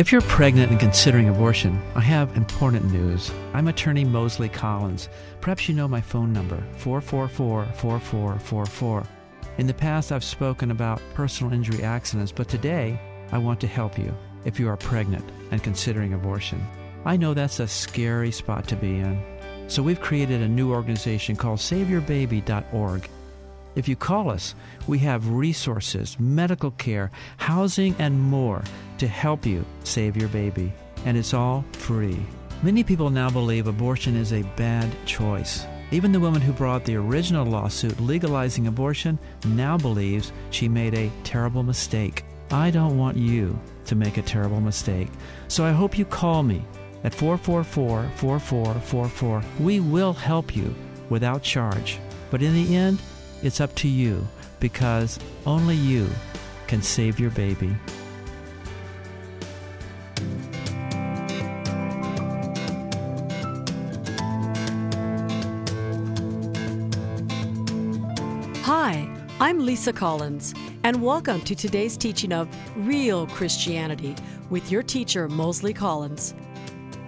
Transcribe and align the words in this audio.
If 0.00 0.10
you're 0.10 0.22
pregnant 0.22 0.70
and 0.70 0.80
considering 0.80 1.28
abortion, 1.28 1.78
I 1.94 2.00
have 2.00 2.34
important 2.34 2.90
news. 2.90 3.30
I'm 3.52 3.68
attorney 3.68 4.02
Mosley 4.02 4.48
Collins. 4.48 5.10
Perhaps 5.42 5.68
you 5.68 5.74
know 5.74 5.86
my 5.86 6.00
phone 6.00 6.32
number, 6.32 6.56
444 6.78 7.66
4444. 7.74 9.06
In 9.58 9.66
the 9.66 9.74
past, 9.74 10.10
I've 10.10 10.24
spoken 10.24 10.70
about 10.70 11.02
personal 11.12 11.52
injury 11.52 11.82
accidents, 11.82 12.32
but 12.32 12.48
today 12.48 12.98
I 13.30 13.36
want 13.36 13.60
to 13.60 13.66
help 13.66 13.98
you 13.98 14.16
if 14.46 14.58
you 14.58 14.70
are 14.70 14.76
pregnant 14.78 15.30
and 15.50 15.62
considering 15.62 16.14
abortion. 16.14 16.66
I 17.04 17.18
know 17.18 17.34
that's 17.34 17.60
a 17.60 17.68
scary 17.68 18.32
spot 18.32 18.66
to 18.68 18.76
be 18.76 19.00
in. 19.00 19.22
So 19.68 19.82
we've 19.82 20.00
created 20.00 20.40
a 20.40 20.48
new 20.48 20.72
organization 20.72 21.36
called 21.36 21.58
SaveYourBaby.org. 21.58 23.10
If 23.74 23.88
you 23.88 23.96
call 23.96 24.30
us, 24.30 24.54
we 24.86 24.98
have 24.98 25.30
resources, 25.30 26.18
medical 26.18 26.72
care, 26.72 27.10
housing, 27.36 27.94
and 27.98 28.20
more 28.20 28.62
to 28.98 29.06
help 29.06 29.46
you 29.46 29.64
save 29.84 30.16
your 30.16 30.28
baby. 30.28 30.72
And 31.04 31.16
it's 31.16 31.34
all 31.34 31.64
free. 31.72 32.18
Many 32.62 32.84
people 32.84 33.10
now 33.10 33.30
believe 33.30 33.66
abortion 33.66 34.16
is 34.16 34.32
a 34.32 34.42
bad 34.56 34.90
choice. 35.06 35.66
Even 35.92 36.12
the 36.12 36.20
woman 36.20 36.42
who 36.42 36.52
brought 36.52 36.84
the 36.84 36.96
original 36.96 37.46
lawsuit 37.46 37.98
legalizing 38.00 38.66
abortion 38.66 39.18
now 39.46 39.76
believes 39.76 40.32
she 40.50 40.68
made 40.68 40.94
a 40.94 41.10
terrible 41.24 41.62
mistake. 41.62 42.24
I 42.50 42.70
don't 42.70 42.98
want 42.98 43.16
you 43.16 43.58
to 43.86 43.94
make 43.94 44.16
a 44.16 44.22
terrible 44.22 44.60
mistake. 44.60 45.08
So 45.48 45.64
I 45.64 45.72
hope 45.72 45.96
you 45.96 46.04
call 46.04 46.42
me 46.42 46.64
at 47.02 47.14
444 47.14 48.10
4444. 48.16 49.42
We 49.58 49.80
will 49.80 50.12
help 50.12 50.54
you 50.54 50.74
without 51.08 51.42
charge. 51.42 51.98
But 52.30 52.42
in 52.42 52.54
the 52.54 52.76
end, 52.76 53.00
it's 53.42 53.60
up 53.60 53.74
to 53.74 53.88
you 53.88 54.26
because 54.58 55.18
only 55.46 55.74
you 55.74 56.08
can 56.66 56.82
save 56.82 57.18
your 57.18 57.30
baby. 57.30 57.74
Hi, 68.62 69.08
I'm 69.40 69.64
Lisa 69.64 69.92
Collins, 69.92 70.54
and 70.84 71.02
welcome 71.02 71.40
to 71.40 71.54
today's 71.54 71.96
teaching 71.96 72.32
of 72.32 72.48
Real 72.76 73.26
Christianity 73.26 74.14
with 74.50 74.70
your 74.70 74.82
teacher, 74.82 75.28
Mosley 75.28 75.72
Collins. 75.72 76.34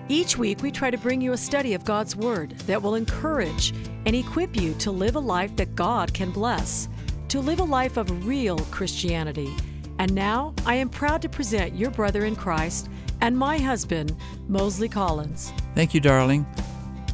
Each 0.08 0.36
week, 0.36 0.62
we 0.62 0.70
try 0.70 0.90
to 0.90 0.98
bring 0.98 1.20
you 1.20 1.32
a 1.32 1.36
study 1.36 1.74
of 1.74 1.84
God's 1.84 2.16
Word 2.16 2.52
that 2.66 2.82
will 2.82 2.94
encourage 2.94 3.72
and 4.06 4.16
equip 4.16 4.56
you 4.56 4.74
to 4.74 4.90
live 4.90 5.16
a 5.16 5.20
life 5.20 5.54
that 5.56 5.74
God 5.74 6.12
can 6.12 6.30
bless, 6.30 6.88
to 7.28 7.40
live 7.40 7.60
a 7.60 7.64
life 7.64 7.96
of 7.96 8.26
real 8.26 8.58
Christianity. 8.70 9.54
And 9.98 10.14
now, 10.14 10.54
I 10.66 10.74
am 10.74 10.88
proud 10.88 11.22
to 11.22 11.28
present 11.28 11.74
your 11.74 11.90
brother 11.90 12.24
in 12.24 12.34
Christ 12.34 12.88
and 13.20 13.36
my 13.36 13.58
husband, 13.58 14.16
Mosley 14.48 14.88
Collins. 14.88 15.52
Thank 15.74 15.94
you, 15.94 16.00
darling. 16.00 16.46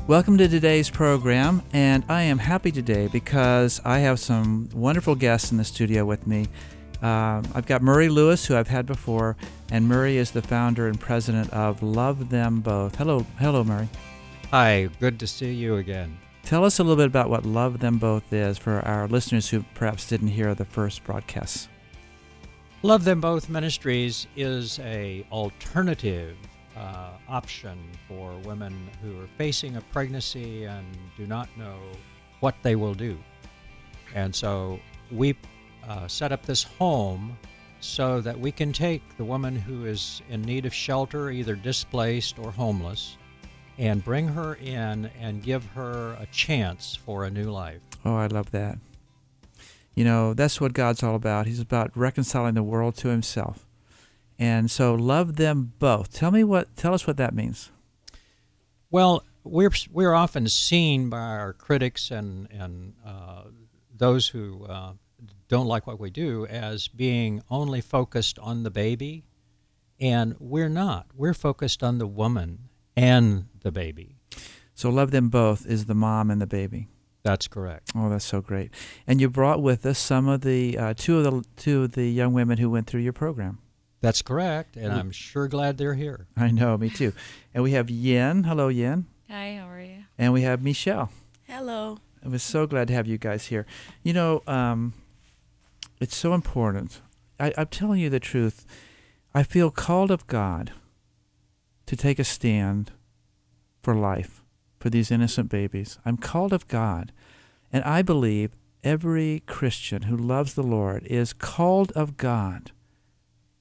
Welcome 0.07 0.39
to 0.39 0.49
today's 0.49 0.89
program, 0.89 1.63
and 1.75 2.03
I 2.09 2.23
am 2.23 2.39
happy 2.39 2.73
today 2.73 3.09
because 3.09 3.79
I 3.85 3.99
have 3.99 4.19
some 4.19 4.71
wonderful 4.73 5.15
guests 5.15 5.53
in 5.53 5.59
the 5.59 5.65
studio 5.65 6.07
with 6.07 6.27
me. 6.27 6.47
Uh, 7.03 7.43
I've 7.55 7.67
got 7.67 7.83
Murray 7.83 8.09
Lewis, 8.09 8.47
who 8.47 8.57
I've 8.57 8.69
had 8.69 8.87
before, 8.87 9.37
and 9.71 9.87
Murray 9.87 10.17
is 10.17 10.31
the 10.31 10.41
founder 10.41 10.89
and 10.89 10.99
president 10.99 11.53
of 11.53 11.83
Love 11.83 12.31
Them 12.31 12.61
Both. 12.61 12.97
Hello, 12.97 13.27
hello, 13.39 13.63
Murray. 13.63 13.89
Hi, 14.51 14.89
good 14.99 15.21
to 15.21 15.27
see 15.27 15.53
you 15.53 15.77
again. 15.77 16.19
Tell 16.49 16.65
us 16.65 16.79
a 16.79 16.83
little 16.83 16.97
bit 16.97 17.09
about 17.09 17.29
what 17.29 17.45
Love 17.45 17.81
Them 17.81 17.99
Both 17.99 18.33
is 18.33 18.57
for 18.57 18.81
our 18.81 19.07
listeners 19.07 19.51
who 19.51 19.67
perhaps 19.75 20.09
didn't 20.09 20.29
hear 20.29 20.55
the 20.55 20.65
first 20.65 21.05
broadcasts. 21.05 21.69
Love 22.83 23.05
Them 23.05 23.21
Both 23.21 23.51
Ministries 23.51 24.27
is 24.35 24.79
a 24.79 25.27
alternative 25.31 26.39
uh, 26.75 27.11
option 27.29 27.79
for 28.09 28.35
women 28.47 28.89
who 29.03 29.21
are 29.21 29.29
facing 29.37 29.77
a 29.77 29.83
pregnancy 29.93 30.65
and 30.65 30.87
do 31.19 31.27
not 31.27 31.51
know 31.59 31.77
what 32.41 32.55
they 32.63 32.77
will 32.77 32.95
do. 32.95 33.19
And 34.15 34.35
so 34.35 34.81
we 35.13 35.37
uh, 35.87 36.09
set 36.09 36.33
up 36.33 36.47
this 36.47 36.63
home 36.63 37.37
so 37.81 38.23
that 38.23 38.41
we 38.41 38.53
can 38.53 38.73
take 38.73 39.03
the 39.19 39.25
woman 39.25 39.55
who 39.55 39.85
is 39.85 40.23
in 40.31 40.41
need 40.41 40.65
of 40.65 40.73
shelter, 40.73 41.31
either 41.31 41.57
displaced 41.57 42.39
or 42.39 42.51
homeless, 42.51 43.18
and 43.79 44.05
bring 44.05 44.29
her 44.29 44.55
in 44.55 45.11
and 45.21 45.43
give 45.43 45.65
her 45.67 46.17
a 46.21 46.27
chance 46.27 46.97
for 46.97 47.25
a 47.25 47.31
new 47.31 47.51
life. 47.51 47.81
Oh, 48.05 48.17
I 48.17 48.27
love 48.27 48.51
that. 48.51 48.79
You 49.95 50.05
know, 50.05 50.35
that's 50.35 50.61
what 50.61 50.75
God's 50.75 51.03
all 51.03 51.15
about. 51.15 51.47
He's 51.47 51.61
about 51.61 51.97
reconciling 51.97 52.55
the 52.55 52.63
world 52.63 52.97
to 52.97 53.09
himself. 53.09 53.67
And 54.39 54.71
so 54.71 54.95
love 54.95 55.37
them 55.37 55.73
both. 55.79 56.13
Tell 56.13 56.31
me 56.31 56.45
what 56.45 56.77
tell 56.77 56.95
us 56.95 57.07
what 57.07 57.17
that 57.17 57.35
means. 57.35 57.71
Well, 58.91 59.25
we're 59.43 59.73
we're 59.91 60.15
often 60.15 60.49
seen 60.49 61.11
by 61.11 61.19
our 61.19 61.53
critics 61.53 62.11
and 62.11 62.49
and 62.53 62.95
uh, 63.05 63.45
those 63.97 64.29
who 64.29 64.65
uh, 64.67 64.93
don't 65.49 65.67
like 65.67 65.87
what 65.87 65.99
we 65.99 66.11
do 66.11 66.47
as 66.47 66.87
being 66.87 67.43
only 67.51 67.81
focused 67.81 68.39
on 68.39 68.63
the 68.63 68.71
baby, 68.71 69.25
and 69.99 70.37
we're 70.39 70.69
not. 70.69 71.07
We're 71.17 71.35
focused 71.35 71.83
on 71.83 71.99
the 71.99 72.07
woman 72.07 72.68
and 72.99 73.47
the 73.63 73.71
baby. 73.71 74.17
So 74.75 74.91
love 74.91 75.13
them 75.13 75.29
both 75.29 75.65
is 75.67 75.87
the 75.87 75.95
mom 75.95 76.31
and 76.31 76.41
the 76.41 76.47
baby. 76.47 76.89
That's 77.23 77.47
correct. 77.47 77.93
Oh, 77.95 78.09
that's 78.09 78.25
so 78.25 78.41
great. 78.41 78.71
And 79.07 79.21
you 79.21 79.29
brought 79.29 79.63
with 79.63 79.87
us 79.87 79.99
some 79.99 80.29
of 80.29 80.41
the 80.41 80.77
uh, 80.77 80.95
two 80.97 81.19
of 81.19 81.25
the 81.25 81.45
two 81.57 81.85
of 81.85 81.93
the 81.93 82.09
young 82.09 82.33
women 82.33 82.59
who 82.59 82.71
went 82.71 82.87
through 82.87 83.03
your 83.03 83.13
program. 83.13 83.59
That's 84.01 84.23
correct, 84.23 84.77
and 84.77 84.93
I'm 84.93 85.11
sure 85.11 85.49
glad 85.49 85.77
they're 85.77 85.95
here. 85.95 86.29
I 86.37 86.51
know, 86.53 86.77
me 86.77 86.89
too. 86.89 87.13
And 87.53 87.65
we 87.65 87.73
have 87.73 87.91
Yen. 87.91 88.45
Hello, 88.45 88.69
Yen. 88.69 89.07
Hi, 89.29 89.59
how 89.61 89.69
are 89.69 89.81
you? 89.81 90.05
And 90.17 90.33
we 90.33 90.43
have 90.43 90.63
Michelle. 90.63 91.11
Hello. 91.45 91.99
I 92.25 92.29
was 92.29 92.43
so 92.43 92.67
glad 92.67 92.89
to 92.89 92.95
have 92.95 93.09
you 93.09 93.19
guys 93.19 93.47
here. 93.47 93.67
You 94.03 94.13
know, 94.13 94.43
um, 94.47 94.95
it's 96.01 96.17
so 96.17 96.33
important. 96.33 97.01
I, 97.41 97.53
I'm 97.59 97.67
telling 97.67 98.01
you 98.01 98.11
the 98.11 98.21
truth. 98.21 98.65
I 99.35 99.43
feel 99.43 99.71
called 99.71 100.11
of 100.13 100.27
God 100.29 100.73
to 101.89 101.97
take 101.97 102.19
a 102.19 102.25
stand 102.25 102.93
for 103.83 103.95
life, 103.95 104.45
for 104.79 104.89
these 104.89 105.11
innocent 105.11 105.49
babies. 105.51 105.99
I'm 106.05 106.17
called 106.17 106.53
of 106.53 106.69
God. 106.69 107.13
And 107.73 107.85
I 107.85 108.03
believe 108.03 108.53
every 108.85 109.43
Christian 109.47 110.03
who 110.03 110.17
loves 110.17 110.55
the 110.55 110.63
Lord 110.63 111.05
is 111.07 111.33
called 111.33 111.93
of 111.93 112.17
God 112.17 112.71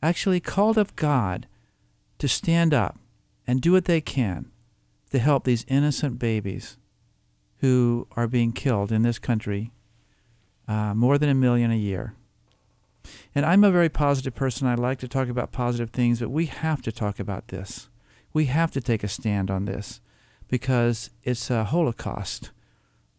actually 0.02 0.40
called 0.40 0.78
of 0.78 0.96
God 0.96 1.48
to 2.20 2.28
stand 2.28 2.74
up 2.74 2.98
and 3.46 3.62
do 3.62 3.72
what 3.72 3.86
they 3.86 4.02
can 4.02 4.52
to 5.12 5.20
help 5.20 5.44
these 5.44 5.66
innocent 5.68 6.20
babies 6.20 6.78
who 7.60 8.08
are 8.16 8.28
being 8.28 8.52
killed 8.52 8.92
in 8.92 9.02
this 9.02 9.20
country, 9.20 9.72
uh, 10.68 10.94
more 10.94 11.18
than 11.18 11.30
a 11.30 11.36
million 11.36 11.72
a 11.72 11.76
year. 11.76 12.14
And 13.34 13.46
I'm 13.46 13.64
a 13.64 13.72
very 13.72 13.90
positive 13.90 14.36
person. 14.36 14.68
I 14.68 14.76
like 14.76 15.00
to 15.00 15.08
talk 15.08 15.30
about 15.30 15.52
positive 15.52 15.92
things, 15.92 16.20
but 16.20 16.30
we 16.30 16.48
have 16.48 16.82
to 16.84 16.92
talk 16.92 17.20
about 17.20 17.48
this. 17.48 17.90
We 18.34 18.46
have 18.46 18.72
to 18.72 18.82
take 18.82 19.04
a 19.04 19.08
stand 19.08 19.50
on 19.50 19.66
this 19.66 20.02
because 20.48 21.10
it's 21.24 21.50
a 21.50 21.66
Holocaust 21.66 22.52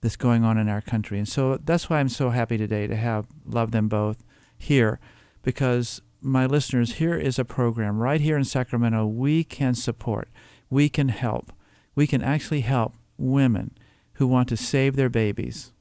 that's 0.00 0.16
going 0.16 0.44
on 0.44 0.58
in 0.58 0.69
our 0.69 0.80
country. 0.80 1.19
And 1.19 1.28
so 1.28 1.56
that's 1.56 1.91
why 1.91 1.98
I'm 1.98 2.08
so 2.08 2.30
happy 2.30 2.56
today 2.56 2.86
to 2.86 2.96
have 2.96 3.26
Love 3.44 3.72
Them 3.72 3.88
Both 3.88 4.22
here 4.56 5.00
because 5.42 6.00
my 6.20 6.46
listeners, 6.46 6.94
here 6.94 7.16
is 7.16 7.38
a 7.38 7.44
program 7.44 7.98
right 7.98 8.20
here 8.20 8.36
in 8.36 8.44
Sacramento 8.44 9.06
we 9.06 9.44
can 9.44 9.74
support, 9.74 10.28
we 10.69 10.88
can 10.88 11.08
help, 11.08 11.52
we 11.94 12.06
can 12.06 12.22
actually 12.22 12.60
help 12.62 12.94
women 13.16 13.76
who 14.14 14.26
want 14.26 14.48
to 14.48 14.56
save 14.56 14.96
their 14.96 15.08
babies. 15.08 15.72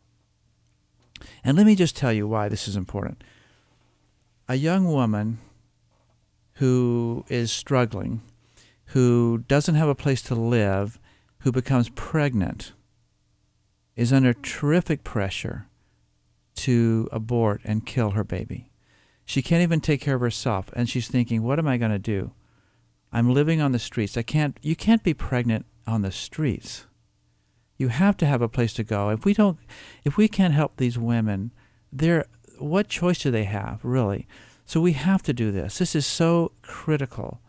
And 1.43 1.57
let 1.57 1.65
me 1.65 1.75
just 1.75 1.95
tell 1.95 2.13
you 2.13 2.27
why 2.27 2.49
this 2.49 2.67
is 2.67 2.75
important. 2.75 3.23
A 4.47 4.55
young 4.55 4.85
woman 4.85 5.39
who 6.55 7.25
is 7.27 7.51
struggling, 7.51 8.21
who 8.87 9.43
doesn't 9.47 9.75
have 9.75 9.89
a 9.89 9.95
place 9.95 10.21
to 10.23 10.35
live, 10.35 10.99
who 11.39 11.51
becomes 11.51 11.89
pregnant, 11.89 12.73
is 13.95 14.13
under 14.13 14.33
terrific 14.33 15.03
pressure 15.03 15.67
to 16.55 17.07
abort 17.11 17.61
and 17.63 17.85
kill 17.85 18.11
her 18.11 18.23
baby. 18.23 18.69
She 19.25 19.41
can't 19.41 19.63
even 19.63 19.81
take 19.81 20.01
care 20.01 20.15
of 20.15 20.21
herself, 20.21 20.69
and 20.73 20.89
she's 20.89 21.07
thinking, 21.07 21.43
"What 21.43 21.59
am 21.59 21.67
I 21.67 21.77
going 21.77 21.91
to 21.91 21.99
do? 21.99 22.31
I'm 23.11 23.33
living 23.33 23.61
on 23.61 23.71
the 23.71 23.79
streets. 23.79 24.17
I 24.17 24.21
can't. 24.21 24.57
You 24.61 24.75
can't 24.75 25.03
be 25.03 25.13
pregnant 25.13 25.65
on 25.85 26.01
the 26.01 26.11
streets. 26.11 26.85
You 27.77 27.89
have 27.89 28.17
to 28.17 28.25
have 28.25 28.41
a 28.41 28.49
place 28.49 28.73
to 28.73 28.83
go. 28.83 29.09
If 29.09 29.25
we 29.25 29.33
don't, 29.33 29.57
if 30.03 30.17
we 30.17 30.27
can't 30.27 30.53
help 30.53 30.77
these 30.77 30.97
women, 30.97 31.51
they're 31.91 32.25
what 32.59 32.87
choice 32.87 33.19
do 33.19 33.31
they 33.31 33.43
have, 33.43 33.83
really? 33.83 34.27
So 34.65 34.81
we 34.81 34.93
have 34.93 35.23
to 35.23 35.33
do 35.33 35.51
this. 35.51 35.77
This 35.77 35.95
is 35.95 36.05
so 36.05 36.53
critical 36.61 37.41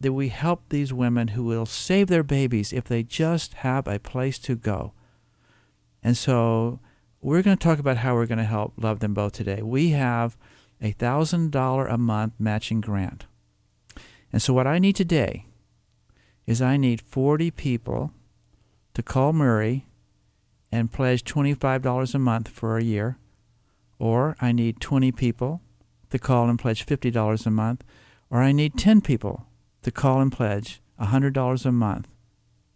that 0.00 0.12
we 0.12 0.28
help 0.28 0.68
these 0.68 0.92
women 0.92 1.28
who 1.28 1.44
will 1.44 1.66
save 1.66 2.08
their 2.08 2.22
babies 2.22 2.72
if 2.72 2.84
they 2.84 3.02
just 3.02 3.54
have 3.54 3.86
a 3.86 3.98
place 3.98 4.38
to 4.38 4.56
go. 4.56 4.92
And 6.02 6.16
so 6.16 6.80
we're 7.20 7.42
going 7.42 7.56
to 7.56 7.62
talk 7.62 7.78
about 7.78 7.98
how 7.98 8.14
we're 8.14 8.26
going 8.26 8.38
to 8.38 8.44
help 8.44 8.72
love 8.78 9.00
them 9.00 9.12
both 9.12 9.32
today. 9.32 9.60
We 9.62 9.90
have 9.90 10.38
a 10.80 10.94
$1,000 10.94 11.92
a 11.92 11.98
month 11.98 12.32
matching 12.38 12.80
grant. 12.80 13.26
And 14.32 14.40
so 14.40 14.54
what 14.54 14.66
I 14.66 14.78
need 14.78 14.96
today 14.96 15.46
is 16.46 16.62
I 16.62 16.78
need 16.78 17.02
40 17.02 17.50
people 17.50 18.12
to 18.94 19.02
call 19.02 19.34
Murray 19.34 19.86
and 20.72 20.90
pledge 20.90 21.24
$25 21.24 22.14
a 22.14 22.18
month 22.18 22.48
for 22.48 22.78
a 22.78 22.84
year, 22.84 23.18
or 23.98 24.36
I 24.40 24.52
need 24.52 24.80
20 24.80 25.12
people 25.12 25.60
to 26.10 26.18
call 26.18 26.48
and 26.48 26.58
pledge 26.58 26.86
$50 26.86 27.46
a 27.46 27.50
month, 27.50 27.84
or 28.30 28.40
I 28.40 28.52
need 28.52 28.78
10 28.78 29.00
people 29.02 29.46
to 29.82 29.90
call 29.90 30.20
and 30.20 30.32
pledge 30.32 30.80
$100 31.00 31.66
a 31.66 31.72
month 31.72 32.08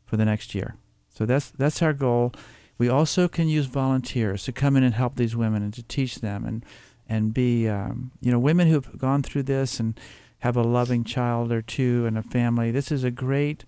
for 0.05 0.17
the 0.17 0.25
next 0.25 0.55
year. 0.55 0.77
So 1.09 1.27
that's 1.27 1.51
that's 1.51 1.81
our 1.81 1.93
goal. 1.93 2.33
We 2.77 2.89
also 2.89 3.29
can 3.29 3.49
use 3.49 3.67
volunteers 3.67 4.45
to 4.45 4.53
come 4.53 4.77
in 4.77 4.83
and 4.83 4.95
help 4.95 5.15
these 5.15 5.37
women 5.37 5.63
and 5.63 5.73
to 5.75 5.83
teach 5.83 6.17
them 6.17 6.45
and 6.45 6.65
and 7.09 7.33
be 7.33 7.69
um, 7.69 8.11
you 8.21 8.33
know 8.33 8.39
women 8.39 8.69
who've 8.69 8.99
gone 8.99 9.23
through 9.23 9.45
this 9.45 9.79
and 9.79 9.99
have 10.41 10.57
a 10.57 10.63
loving 10.63 11.05
child 11.05 11.53
or 11.53 11.63
two 11.63 12.05
and 12.07 12.19
a 12.19 12.23
family. 12.23 12.71
This 12.71 12.91
is 12.91 13.05
a 13.05 13.11
great 13.13 13.65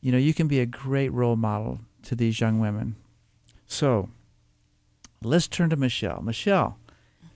you 0.00 0.12
know 0.12 0.18
you 0.18 0.32
can 0.32 0.46
be 0.46 0.60
a 0.60 0.66
great 0.66 1.12
role 1.12 1.36
model 1.36 1.80
to 2.04 2.14
these 2.14 2.40
young 2.40 2.60
women. 2.60 2.94
So 3.66 4.08
let's 5.22 5.48
turn 5.48 5.70
to 5.70 5.76
Michelle. 5.76 6.22
Michelle, 6.22 6.78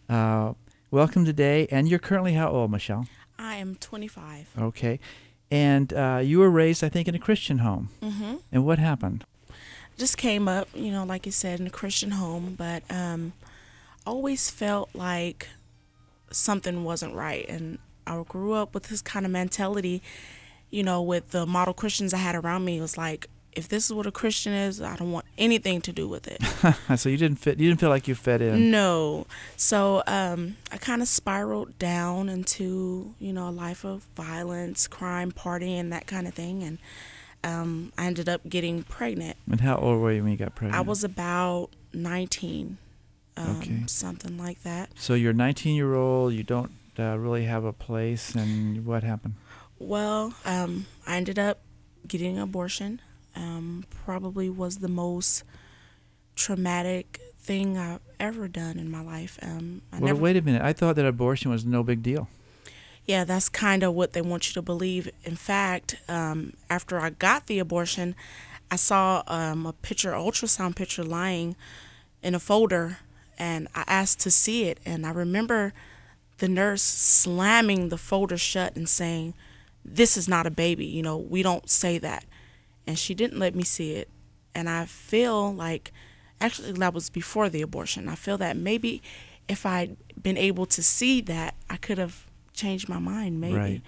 uh, 0.08 0.52
welcome 0.90 1.24
today. 1.24 1.66
And 1.70 1.88
you're 1.88 1.98
currently 1.98 2.34
how 2.34 2.50
old, 2.50 2.70
Michelle? 2.70 3.06
I 3.38 3.56
am 3.56 3.76
25. 3.76 4.50
Okay. 4.58 4.98
And 5.50 5.92
uh, 5.92 6.20
you 6.22 6.38
were 6.38 6.50
raised, 6.50 6.82
I 6.82 6.88
think, 6.88 7.08
in 7.08 7.14
a 7.14 7.18
Christian 7.18 7.58
home. 7.58 7.90
Mm-hmm. 8.02 8.36
And 8.50 8.64
what 8.64 8.78
happened? 8.78 9.24
Just 9.96 10.18
came 10.18 10.48
up, 10.48 10.68
you 10.74 10.90
know, 10.90 11.04
like 11.04 11.24
you 11.24 11.32
said, 11.32 11.60
in 11.60 11.66
a 11.66 11.70
Christian 11.70 12.12
home, 12.12 12.54
but 12.58 12.82
um, 12.90 13.32
always 14.04 14.50
felt 14.50 14.90
like 14.92 15.48
something 16.30 16.84
wasn't 16.84 17.14
right. 17.14 17.48
And 17.48 17.78
I 18.06 18.22
grew 18.28 18.52
up 18.52 18.74
with 18.74 18.84
this 18.84 19.00
kind 19.00 19.24
of 19.24 19.32
mentality, 19.32 20.02
you 20.70 20.82
know, 20.82 21.00
with 21.00 21.30
the 21.30 21.46
model 21.46 21.74
Christians 21.74 22.12
I 22.12 22.18
had 22.18 22.34
around 22.34 22.64
me. 22.64 22.78
It 22.78 22.82
was 22.82 22.98
like, 22.98 23.28
if 23.56 23.68
this 23.68 23.86
is 23.86 23.92
what 23.92 24.06
a 24.06 24.12
Christian 24.12 24.52
is, 24.52 24.80
I 24.82 24.94
don't 24.96 25.10
want 25.12 25.24
anything 25.38 25.80
to 25.80 25.92
do 25.92 26.06
with 26.06 26.28
it. 26.28 26.40
so 26.98 27.08
you 27.08 27.16
didn't 27.16 27.38
fit. 27.38 27.58
You 27.58 27.68
didn't 27.68 27.80
feel 27.80 27.88
like 27.88 28.06
you 28.06 28.14
fit 28.14 28.42
in. 28.42 28.70
No. 28.70 29.26
So 29.56 30.02
um, 30.06 30.56
I 30.70 30.76
kind 30.76 31.00
of 31.02 31.08
spiraled 31.08 31.78
down 31.78 32.28
into 32.28 33.14
you 33.18 33.32
know 33.32 33.48
a 33.48 33.50
life 33.50 33.84
of 33.84 34.02
violence, 34.14 34.86
crime, 34.86 35.32
partying, 35.32 35.90
that 35.90 36.06
kind 36.06 36.28
of 36.28 36.34
thing, 36.34 36.62
and 36.62 36.78
um, 37.42 37.92
I 37.96 38.06
ended 38.06 38.28
up 38.28 38.48
getting 38.48 38.82
pregnant. 38.82 39.36
And 39.50 39.60
how 39.60 39.76
old 39.76 40.00
were 40.00 40.12
you 40.12 40.22
when 40.22 40.32
you 40.32 40.38
got 40.38 40.54
pregnant? 40.54 40.76
I 40.78 40.82
was 40.82 41.02
about 41.02 41.70
nineteen, 41.94 42.76
um, 43.36 43.56
Okay. 43.58 43.82
something 43.86 44.36
like 44.36 44.62
that. 44.64 44.90
So 44.96 45.14
you're 45.14 45.32
19 45.32 45.74
year 45.74 45.94
old. 45.94 46.34
You 46.34 46.42
don't 46.42 46.72
uh, 46.98 47.16
really 47.18 47.44
have 47.44 47.64
a 47.64 47.72
place, 47.72 48.34
and 48.34 48.84
what 48.84 49.02
happened? 49.02 49.34
Well, 49.78 50.34
um, 50.44 50.86
I 51.06 51.16
ended 51.16 51.38
up 51.38 51.60
getting 52.06 52.36
an 52.36 52.42
abortion. 52.42 53.00
Um, 53.36 53.84
probably 54.04 54.48
was 54.48 54.78
the 54.78 54.88
most 54.88 55.44
traumatic 56.34 57.20
thing 57.38 57.78
I've 57.78 58.00
ever 58.18 58.48
done 58.48 58.78
in 58.78 58.90
my 58.90 59.02
life. 59.02 59.38
Um, 59.42 59.82
I 59.92 59.98
well, 59.98 60.06
never 60.06 60.20
wait 60.20 60.36
a 60.36 60.42
minute. 60.42 60.62
I 60.62 60.72
thought 60.72 60.96
that 60.96 61.06
abortion 61.06 61.50
was 61.50 61.64
no 61.64 61.82
big 61.82 62.02
deal. 62.02 62.28
Yeah, 63.04 63.22
that's 63.24 63.48
kind 63.48 63.84
of 63.84 63.94
what 63.94 64.14
they 64.14 64.20
want 64.20 64.48
you 64.48 64.54
to 64.54 64.62
believe. 64.62 65.08
In 65.22 65.36
fact, 65.36 65.96
um, 66.08 66.54
after 66.68 66.98
I 66.98 67.10
got 67.10 67.46
the 67.46 67.60
abortion, 67.60 68.16
I 68.68 68.76
saw 68.76 69.22
um, 69.28 69.64
a 69.64 69.72
picture, 69.72 70.10
ultrasound 70.10 70.74
picture, 70.74 71.04
lying 71.04 71.54
in 72.20 72.34
a 72.34 72.40
folder, 72.40 72.98
and 73.38 73.68
I 73.76 73.84
asked 73.86 74.18
to 74.20 74.30
see 74.30 74.64
it. 74.64 74.80
And 74.84 75.06
I 75.06 75.10
remember 75.10 75.72
the 76.38 76.48
nurse 76.48 76.82
slamming 76.82 77.90
the 77.90 77.98
folder 77.98 78.36
shut 78.36 78.74
and 78.74 78.88
saying, 78.88 79.34
"This 79.84 80.16
is 80.16 80.26
not 80.26 80.46
a 80.46 80.50
baby. 80.50 80.86
You 80.86 81.02
know, 81.02 81.16
we 81.16 81.44
don't 81.44 81.70
say 81.70 81.98
that." 81.98 82.24
And 82.86 82.98
she 82.98 83.14
didn't 83.14 83.38
let 83.38 83.54
me 83.54 83.64
see 83.64 83.92
it. 83.92 84.08
And 84.54 84.68
I 84.68 84.84
feel 84.84 85.52
like, 85.52 85.92
actually, 86.40 86.72
that 86.72 86.94
was 86.94 87.10
before 87.10 87.48
the 87.48 87.62
abortion. 87.62 88.08
I 88.08 88.14
feel 88.14 88.38
that 88.38 88.56
maybe 88.56 89.02
if 89.48 89.66
I'd 89.66 89.96
been 90.20 90.38
able 90.38 90.66
to 90.66 90.82
see 90.82 91.20
that, 91.22 91.54
I 91.68 91.76
could 91.76 91.98
have 91.98 92.26
changed 92.52 92.88
my 92.88 92.98
mind. 92.98 93.40
Maybe. 93.40 93.56
Right. 93.56 93.82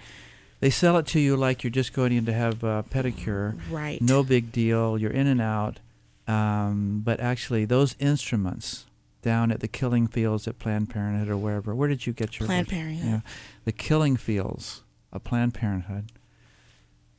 They 0.59 0.69
sell 0.69 0.97
it 0.97 1.07
to 1.07 1.19
you 1.19 1.37
like 1.37 1.63
you're 1.63 1.71
just 1.71 1.93
going 1.93 2.11
in 2.11 2.25
to 2.25 2.33
have 2.33 2.63
a 2.63 2.83
pedicure. 2.89 3.59
Right. 3.71 4.01
No 4.01 4.23
big 4.23 4.51
deal. 4.51 4.97
You're 4.97 5.11
in 5.11 5.27
and 5.27 5.41
out. 5.41 5.79
Um, 6.27 7.01
but 7.03 7.19
actually, 7.19 7.65
those 7.65 7.95
instruments 7.97 8.85
down 9.21 9.51
at 9.51 9.59
the 9.61 9.67
killing 9.67 10.07
fields 10.07 10.47
at 10.47 10.59
Planned 10.59 10.89
Parenthood 10.89 11.29
or 11.29 11.37
wherever, 11.37 11.73
where 11.73 11.87
did 11.87 12.05
you 12.05 12.13
get 12.13 12.39
your 12.39 12.47
Planned? 12.47 12.67
Parenthood. 12.67 13.05
Yeah, 13.05 13.19
the 13.65 13.71
killing 13.71 14.15
fields 14.15 14.83
of 15.11 15.23
Planned 15.23 15.53
Parenthood. 15.53 16.11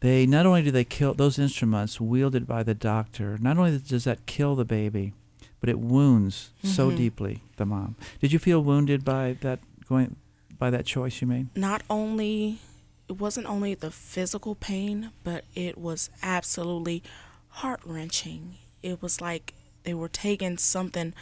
They 0.01 0.27
not 0.27 0.47
only 0.47 0.63
do 0.63 0.71
they 0.71 0.85
kill 0.85 1.15
those 1.15 1.39
instruments 1.39 2.01
wielded 2.01 2.47
by 2.47 2.63
the 2.63 2.75
doctor. 2.75 3.37
Not 3.41 3.59
only 3.59 3.79
does 3.79 4.05
that 4.05 4.25
kill 4.27 4.55
the 4.57 4.65
baby, 4.65 5.13
but 5.61 5.69
it 5.69 5.79
wounds 5.79 6.51
so 6.65 6.91
Mhm. 6.91 6.97
deeply 6.97 7.43
the 7.57 7.67
mom. 7.67 7.97
Did 8.21 8.33
you 8.33 8.39
feel 8.39 8.63
wounded 8.65 9.05
by 9.05 9.35
that 9.43 9.61
going 9.89 10.17
by 10.59 10.71
that 10.71 10.87
choice 10.87 11.21
you 11.21 11.27
made? 11.27 11.49
Not 11.57 11.83
only, 11.91 12.61
it 13.09 13.19
wasn't 13.19 13.47
only 13.47 13.75
the 13.75 13.91
physical 13.91 14.55
pain, 14.55 15.11
but 15.23 15.45
it 15.55 15.77
was 15.77 16.09
absolutely 16.23 17.03
heart 17.49 17.81
wrenching. 17.85 18.57
It 18.83 19.03
was 19.03 19.21
like 19.21 19.53
they 19.83 19.93
were 19.95 20.09
taking 20.09 20.57
something, 20.57 21.13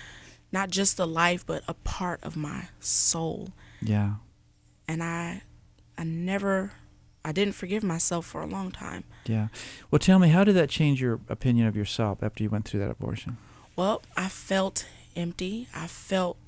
not 0.53 0.71
just 0.71 0.99
a 1.01 1.05
life, 1.05 1.45
but 1.45 1.63
a 1.67 1.75
part 1.75 2.23
of 2.23 2.37
my 2.37 2.69
soul. 2.79 3.51
Yeah. 3.83 4.17
And 4.87 5.03
I, 5.03 5.43
I 5.97 6.05
never, 6.05 6.73
I 7.25 7.33
didn't 7.33 7.55
forgive 7.55 7.83
myself 7.83 8.27
for 8.27 8.41
a 8.41 8.47
long 8.47 8.71
time. 8.71 9.05
Yeah. 9.27 9.49
Well, 9.91 9.99
tell 9.99 10.19
me, 10.19 10.29
how 10.29 10.45
did 10.45 10.55
that 10.55 10.71
change 10.71 11.01
your 11.01 11.21
opinion 11.29 11.67
of 11.67 11.77
yourself 11.77 12.23
after 12.23 12.43
you 12.43 12.51
went 12.51 12.67
through 12.67 12.81
that 12.81 12.91
abortion? 12.91 13.37
Well, 13.77 14.03
I 14.17 14.29
felt 14.29 14.87
empty. 15.15 15.69
I 15.75 15.87
felt 15.87 16.39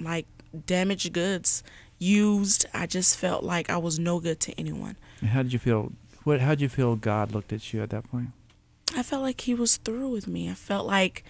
like 0.00 0.26
damaged 0.66 1.12
goods, 1.12 1.62
used. 1.98 2.66
I 2.72 2.86
just 2.86 3.16
felt 3.16 3.44
like 3.44 3.70
I 3.70 3.76
was 3.76 3.98
no 3.98 4.20
good 4.20 4.40
to 4.40 4.52
anyone. 4.58 4.96
And 5.20 5.30
how 5.30 5.42
did 5.42 5.52
you 5.52 5.58
feel? 5.58 5.92
What? 6.24 6.40
How 6.40 6.50
did 6.50 6.60
you 6.60 6.68
feel 6.68 6.96
God 6.96 7.32
looked 7.32 7.52
at 7.52 7.72
you 7.72 7.82
at 7.82 7.90
that 7.90 8.10
point? 8.10 8.28
I 8.96 9.02
felt 9.02 9.22
like 9.22 9.40
he 9.42 9.54
was 9.54 9.76
through 9.76 10.08
with 10.08 10.26
me. 10.28 10.48
I 10.48 10.54
felt 10.54 10.86
like, 10.86 11.24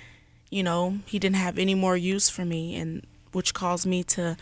you 0.51 0.63
know, 0.63 0.99
he 1.07 1.19
didn't 1.19 1.37
have 1.37 1.59
any 1.59 1.75
more 1.75 1.97
use 1.97 2.29
for 2.29 2.45
me, 2.45 2.77
and 2.77 3.07
which 3.33 3.55
caused 3.55 3.87
me 3.87 4.05
to 4.05 4.37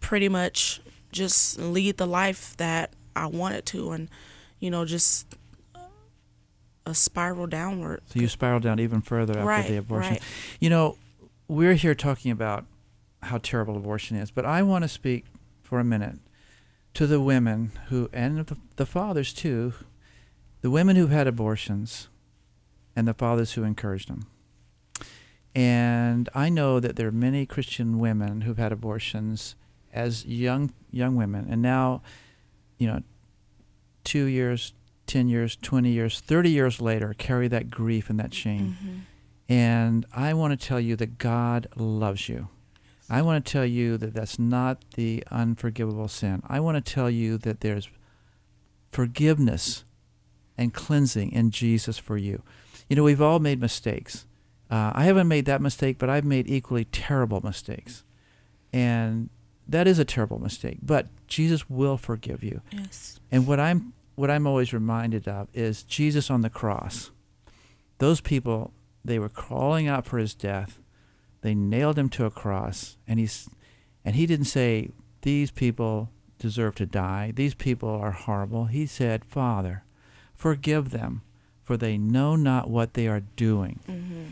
pretty 0.00 0.28
much 0.28 0.80
just 1.12 1.58
lead 1.58 1.96
the 1.96 2.06
life 2.06 2.56
that 2.56 2.92
I 3.14 3.26
wanted 3.26 3.66
to, 3.66 3.92
and 3.92 4.08
you 4.60 4.70
know, 4.70 4.84
just 4.84 5.36
uh, 5.74 5.80
a 6.84 6.94
spiral 6.94 7.46
downward. 7.46 8.02
So 8.06 8.20
you 8.20 8.28
spiral 8.28 8.60
down 8.60 8.78
even 8.80 9.00
further 9.00 9.34
after 9.34 9.46
right, 9.46 9.68
the 9.68 9.76
abortion. 9.76 10.12
right. 10.12 10.22
You 10.60 10.70
know, 10.70 10.98
we're 11.48 11.74
here 11.74 11.94
talking 11.94 12.30
about 12.30 12.64
how 13.22 13.38
terrible 13.38 13.76
abortion 13.76 14.16
is, 14.16 14.30
but 14.30 14.44
I 14.44 14.62
want 14.62 14.82
to 14.82 14.88
speak 14.88 15.24
for 15.62 15.80
a 15.80 15.84
minute 15.84 16.18
to 16.94 17.06
the 17.06 17.20
women 17.20 17.72
who, 17.88 18.08
and 18.12 18.46
the, 18.46 18.56
the 18.76 18.86
fathers 18.86 19.32
too, 19.32 19.74
the 20.62 20.70
women 20.70 20.96
who've 20.96 21.10
had 21.10 21.26
abortions, 21.26 22.08
and 22.94 23.06
the 23.06 23.14
fathers 23.14 23.52
who 23.52 23.62
encouraged 23.62 24.08
them. 24.08 24.26
And 25.54 26.28
I 26.34 26.48
know 26.48 26.80
that 26.80 26.96
there 26.96 27.08
are 27.08 27.12
many 27.12 27.46
Christian 27.46 27.98
women 27.98 28.42
who've 28.42 28.58
had 28.58 28.72
abortions 28.72 29.54
as 29.96 30.24
young 30.26 30.72
young 30.92 31.16
women, 31.16 31.46
and 31.50 31.60
now, 31.60 32.02
you 32.78 32.86
know, 32.86 33.02
two 34.04 34.26
years, 34.26 34.72
ten 35.06 35.28
years, 35.28 35.56
twenty 35.56 35.90
years, 35.90 36.20
thirty 36.20 36.50
years 36.50 36.80
later, 36.80 37.14
carry 37.18 37.48
that 37.48 37.70
grief 37.70 38.08
and 38.10 38.20
that 38.20 38.32
shame. 38.34 38.76
Mhm. 38.80 39.00
And 39.48 40.06
I 40.12 40.34
want 40.34 40.58
to 40.58 40.66
tell 40.66 40.80
you 40.80 40.96
that 40.96 41.18
God 41.18 41.66
loves 41.76 42.28
you. 42.28 42.48
I 43.08 43.22
want 43.22 43.44
to 43.44 43.52
tell 43.52 43.64
you 43.64 43.96
that 43.98 44.14
that's 44.14 44.38
not 44.38 44.82
the 44.96 45.22
unforgivable 45.30 46.08
sin. 46.08 46.42
I 46.48 46.58
want 46.60 46.84
to 46.84 46.92
tell 46.92 47.08
you 47.08 47.38
that 47.38 47.60
there's 47.60 47.88
forgiveness 48.90 49.84
and 50.58 50.74
cleansing 50.74 51.30
in 51.30 51.50
Jesus 51.50 51.98
for 51.98 52.16
you. 52.16 52.42
You 52.88 52.96
know, 52.96 53.04
we've 53.04 53.22
all 53.22 53.38
made 53.38 53.60
mistakes. 53.60 54.26
Uh, 54.68 54.90
I 54.94 55.04
haven't 55.04 55.28
made 55.28 55.44
that 55.44 55.60
mistake, 55.60 55.98
but 55.98 56.10
I've 56.10 56.24
made 56.24 56.48
equally 56.48 56.84
terrible 56.86 57.40
mistakes. 57.40 58.02
And 58.72 59.28
that 59.68 59.86
is 59.88 59.98
a 59.98 60.04
terrible 60.04 60.38
mistake, 60.38 60.78
but 60.82 61.06
Jesus 61.26 61.68
will 61.68 61.96
forgive 61.96 62.42
you. 62.42 62.60
Yes. 62.70 63.20
And 63.30 63.46
what 63.46 63.60
I'm 63.60 63.92
what 64.14 64.30
I'm 64.30 64.46
always 64.46 64.72
reminded 64.72 65.28
of 65.28 65.48
is 65.52 65.82
Jesus 65.82 66.30
on 66.30 66.40
the 66.40 66.50
cross. 66.50 67.10
Those 67.98 68.20
people, 68.20 68.72
they 69.04 69.18
were 69.18 69.28
crawling 69.28 69.88
out 69.88 70.06
for 70.06 70.18
his 70.18 70.34
death. 70.34 70.80
They 71.42 71.54
nailed 71.54 71.98
him 71.98 72.08
to 72.10 72.24
a 72.24 72.30
cross, 72.30 72.96
and 73.06 73.18
he's 73.18 73.48
and 74.04 74.16
he 74.16 74.26
didn't 74.26 74.46
say 74.46 74.90
these 75.22 75.50
people 75.50 76.10
deserve 76.38 76.74
to 76.76 76.86
die. 76.86 77.32
These 77.34 77.54
people 77.54 77.88
are 77.88 78.12
horrible. 78.12 78.66
He 78.66 78.86
said, 78.86 79.24
"Father, 79.24 79.84
forgive 80.34 80.90
them, 80.90 81.22
for 81.62 81.76
they 81.76 81.98
know 81.98 82.36
not 82.36 82.70
what 82.70 82.94
they 82.94 83.06
are 83.06 83.22
doing." 83.36 83.80
Mm-hmm. 83.88 84.24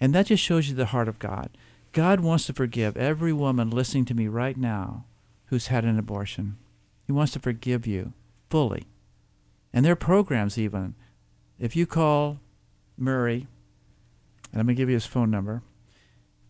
And 0.00 0.14
that 0.14 0.26
just 0.26 0.42
shows 0.42 0.68
you 0.68 0.74
the 0.74 0.86
heart 0.86 1.08
of 1.08 1.18
God. 1.18 1.50
God 1.94 2.20
wants 2.20 2.44
to 2.46 2.52
forgive 2.52 2.96
every 2.96 3.32
woman 3.32 3.70
listening 3.70 4.04
to 4.06 4.14
me 4.14 4.26
right 4.26 4.56
now 4.56 5.04
who's 5.46 5.68
had 5.68 5.84
an 5.84 5.96
abortion. 5.96 6.56
He 7.06 7.12
wants 7.12 7.32
to 7.34 7.38
forgive 7.38 7.86
you 7.86 8.14
fully. 8.50 8.88
And 9.72 9.84
there 9.84 9.92
are 9.92 9.96
programs 9.96 10.58
even. 10.58 10.96
If 11.56 11.76
you 11.76 11.86
call 11.86 12.40
Murray, 12.98 13.46
and 14.50 14.60
I'm 14.60 14.66
going 14.66 14.74
to 14.74 14.80
give 14.80 14.88
you 14.88 14.96
his 14.96 15.06
phone 15.06 15.30
number, 15.30 15.62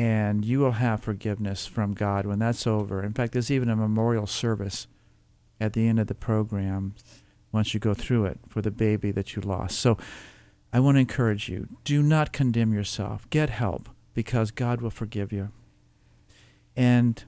and 0.00 0.46
you 0.46 0.60
will 0.60 0.72
have 0.72 1.02
forgiveness 1.02 1.66
from 1.66 1.92
God 1.92 2.24
when 2.24 2.38
that's 2.38 2.66
over. 2.66 3.04
In 3.04 3.12
fact, 3.12 3.34
there's 3.34 3.50
even 3.50 3.68
a 3.68 3.76
memorial 3.76 4.26
service 4.26 4.86
at 5.60 5.74
the 5.74 5.86
end 5.86 6.00
of 6.00 6.06
the 6.06 6.14
program 6.14 6.94
once 7.52 7.74
you 7.74 7.80
go 7.80 7.92
through 7.92 8.24
it 8.24 8.38
for 8.48 8.62
the 8.62 8.70
baby 8.70 9.10
that 9.10 9.36
you 9.36 9.42
lost. 9.42 9.78
So 9.78 9.98
I 10.72 10.80
want 10.80 10.96
to 10.96 11.00
encourage 11.00 11.50
you 11.50 11.68
do 11.84 12.02
not 12.02 12.32
condemn 12.32 12.72
yourself. 12.72 13.28
Get 13.28 13.50
help 13.50 13.90
because 14.14 14.50
God 14.50 14.80
will 14.80 14.88
forgive 14.88 15.34
you. 15.34 15.50
And 16.74 17.22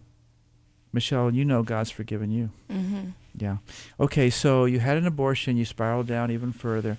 Michelle, 0.94 1.30
you 1.30 1.44
know 1.44 1.62
God's 1.62 1.90
forgiven 1.90 2.30
you. 2.30 2.52
Mm-hmm. 2.70 3.10
Yeah. 3.36 3.58
Okay, 4.00 4.30
so 4.30 4.64
you 4.64 4.80
had 4.80 4.96
an 4.96 5.06
abortion, 5.06 5.58
you 5.58 5.66
spiraled 5.66 6.06
down 6.06 6.30
even 6.30 6.52
further. 6.52 6.96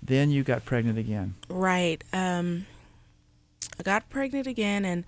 Then 0.00 0.30
you 0.30 0.44
got 0.44 0.64
pregnant 0.64 0.98
again. 0.98 1.34
Right. 1.48 2.04
Um, 2.12 2.66
I 3.78 3.82
got 3.82 4.08
pregnant 4.08 4.46
again, 4.46 4.84
and 4.84 5.04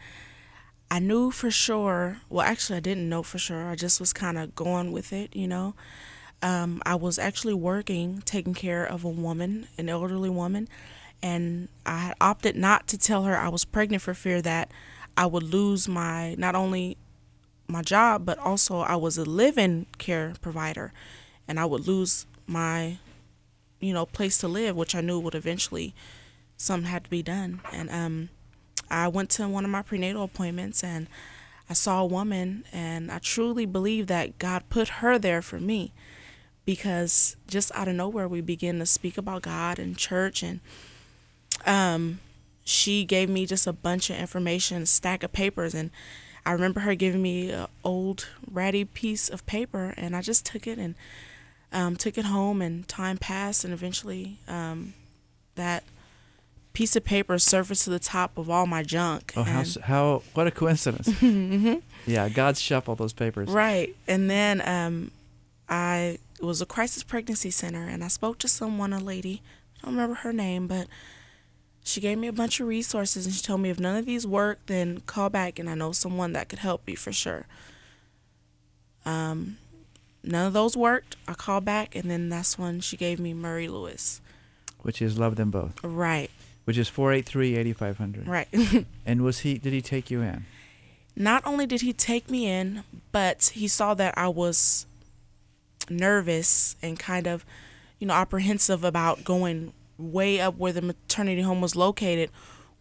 I 0.90 0.98
knew 0.98 1.30
for 1.30 1.50
sure. 1.50 2.18
Well, 2.28 2.46
actually, 2.46 2.76
I 2.76 2.80
didn't 2.80 3.08
know 3.08 3.22
for 3.22 3.38
sure. 3.38 3.68
I 3.68 3.74
just 3.74 4.00
was 4.00 4.12
kind 4.12 4.38
of 4.38 4.54
going 4.54 4.92
with 4.92 5.12
it, 5.12 5.34
you 5.34 5.46
know. 5.46 5.74
Um, 6.42 6.82
I 6.86 6.94
was 6.94 7.18
actually 7.18 7.54
working, 7.54 8.22
taking 8.24 8.54
care 8.54 8.84
of 8.84 9.04
a 9.04 9.08
woman, 9.08 9.68
an 9.76 9.88
elderly 9.88 10.30
woman, 10.30 10.68
and 11.22 11.68
I 11.84 11.98
had 11.98 12.16
opted 12.20 12.56
not 12.56 12.86
to 12.88 12.98
tell 12.98 13.24
her 13.24 13.36
I 13.36 13.48
was 13.48 13.64
pregnant 13.64 14.02
for 14.02 14.14
fear 14.14 14.40
that 14.42 14.70
I 15.16 15.26
would 15.26 15.42
lose 15.42 15.88
my 15.88 16.36
not 16.36 16.54
only 16.54 16.96
my 17.66 17.82
job, 17.82 18.24
but 18.24 18.38
also 18.38 18.78
I 18.78 18.96
was 18.96 19.18
a 19.18 19.24
live-in 19.24 19.86
care 19.98 20.34
provider, 20.40 20.92
and 21.48 21.58
I 21.58 21.64
would 21.64 21.88
lose 21.88 22.24
my, 22.46 22.98
you 23.80 23.92
know, 23.92 24.06
place 24.06 24.38
to 24.38 24.48
live, 24.48 24.76
which 24.76 24.94
I 24.94 25.00
knew 25.00 25.18
would 25.18 25.34
eventually 25.34 25.94
something 26.56 26.90
had 26.90 27.04
to 27.04 27.10
be 27.10 27.22
done. 27.22 27.60
And 27.72 27.90
um, 27.90 28.28
I 28.90 29.08
went 29.08 29.30
to 29.30 29.48
one 29.48 29.64
of 29.64 29.70
my 29.70 29.82
prenatal 29.82 30.24
appointments 30.24 30.82
and 30.82 31.08
I 31.70 31.74
saw 31.74 32.00
a 32.00 32.06
woman, 32.06 32.64
and 32.72 33.12
I 33.12 33.18
truly 33.18 33.66
believe 33.66 34.06
that 34.06 34.38
God 34.38 34.64
put 34.70 34.88
her 34.88 35.18
there 35.18 35.42
for 35.42 35.60
me 35.60 35.92
because 36.64 37.36
just 37.46 37.70
out 37.74 37.88
of 37.88 37.94
nowhere 37.94 38.26
we 38.26 38.40
began 38.40 38.78
to 38.78 38.86
speak 38.86 39.18
about 39.18 39.42
God 39.42 39.78
and 39.78 39.96
church 39.96 40.42
and 40.42 40.60
um 41.66 42.20
she 42.64 43.04
gave 43.04 43.30
me 43.30 43.46
just 43.46 43.66
a 43.66 43.72
bunch 43.72 44.10
of 44.10 44.16
information, 44.16 44.84
stack 44.84 45.22
of 45.22 45.32
papers 45.32 45.74
and 45.74 45.90
I 46.44 46.52
remember 46.52 46.80
her 46.80 46.94
giving 46.94 47.22
me 47.22 47.50
an 47.50 47.66
old 47.84 48.28
ratty 48.50 48.84
piece 48.84 49.28
of 49.28 49.44
paper 49.46 49.94
and 49.96 50.14
I 50.14 50.22
just 50.22 50.46
took 50.46 50.66
it 50.66 50.78
and 50.78 50.94
um, 51.72 51.96
took 51.96 52.16
it 52.16 52.26
home 52.26 52.62
and 52.62 52.86
time 52.88 53.18
passed 53.18 53.64
and 53.64 53.72
eventually 53.72 54.38
um, 54.48 54.94
that 55.54 55.84
piece 56.78 56.94
of 56.94 57.02
paper 57.02 57.40
surfaced 57.40 57.82
to 57.82 57.90
the 57.90 57.98
top 57.98 58.38
of 58.38 58.48
all 58.48 58.64
my 58.64 58.84
junk. 58.84 59.32
Oh, 59.36 59.42
how, 59.42 59.64
how, 59.82 60.22
what 60.34 60.46
a 60.46 60.52
coincidence. 60.52 61.10
Yeah, 62.06 62.28
God 62.30 62.56
shuffled 62.56 62.96
those 62.96 63.12
papers. 63.12 63.50
Right. 63.50 63.94
And 64.06 64.30
then 64.30 64.66
um, 64.66 65.10
I 65.68 66.18
it 66.40 66.44
was 66.44 66.62
a 66.62 66.66
crisis 66.66 67.02
pregnancy 67.02 67.50
center, 67.50 67.82
and 67.82 68.02
I 68.02 68.08
spoke 68.08 68.38
to 68.38 68.48
someone, 68.48 68.94
a 68.94 68.98
lady. 68.98 69.42
I 69.76 69.86
don't 69.86 69.96
remember 69.96 70.14
her 70.20 70.32
name, 70.32 70.68
but 70.68 70.86
she 71.84 72.00
gave 72.00 72.16
me 72.16 72.28
a 72.28 72.32
bunch 72.32 72.60
of 72.60 72.68
resources, 72.68 73.26
and 73.26 73.34
she 73.34 73.42
told 73.42 73.60
me 73.60 73.68
if 73.68 73.78
none 73.78 73.96
of 73.96 74.06
these 74.06 74.26
work, 74.26 74.60
then 74.66 75.00
call 75.00 75.28
back, 75.28 75.58
and 75.58 75.68
I 75.68 75.74
know 75.74 75.92
someone 75.92 76.32
that 76.32 76.48
could 76.48 76.60
help 76.60 76.88
you 76.88 76.96
for 76.96 77.12
sure. 77.12 77.46
Um, 79.04 79.58
none 80.22 80.46
of 80.46 80.54
those 80.54 80.76
worked. 80.78 81.16
I 81.26 81.34
called 81.34 81.64
back, 81.66 81.94
and 81.94 82.10
then 82.10 82.30
that's 82.30 82.56
when 82.56 82.80
she 82.80 82.96
gave 82.96 83.18
me 83.18 83.34
Murray 83.34 83.68
Lewis. 83.68 84.22
Which 84.80 85.02
is 85.02 85.18
love 85.18 85.36
them 85.36 85.50
both. 85.50 85.82
Right. 85.82 86.30
Which 86.68 86.76
is 86.76 86.90
483-8500. 86.90 88.28
Right. 88.28 88.46
And 89.06 89.22
was 89.22 89.38
he, 89.38 89.56
did 89.56 89.72
he 89.72 89.80
take 89.80 90.10
you 90.10 90.20
in? 90.20 90.44
not 91.16 91.42
only 91.46 91.64
did 91.66 91.80
he 91.80 91.94
take 91.94 92.28
me 92.30 92.46
in, 92.46 92.84
but 93.10 93.52
he 93.54 93.66
saw 93.66 93.94
that 93.94 94.12
I 94.18 94.28
was 94.28 94.86
nervous 95.88 96.76
and 96.82 96.98
kind 96.98 97.26
of, 97.26 97.44
you 97.98 98.06
know, 98.06 98.12
apprehensive 98.14 98.84
about 98.84 99.24
going 99.24 99.72
way 99.96 100.40
up 100.40 100.56
where 100.58 100.72
the 100.74 100.82
maternity 100.82 101.40
home 101.40 101.60
was 101.62 101.74
located, 101.74 102.30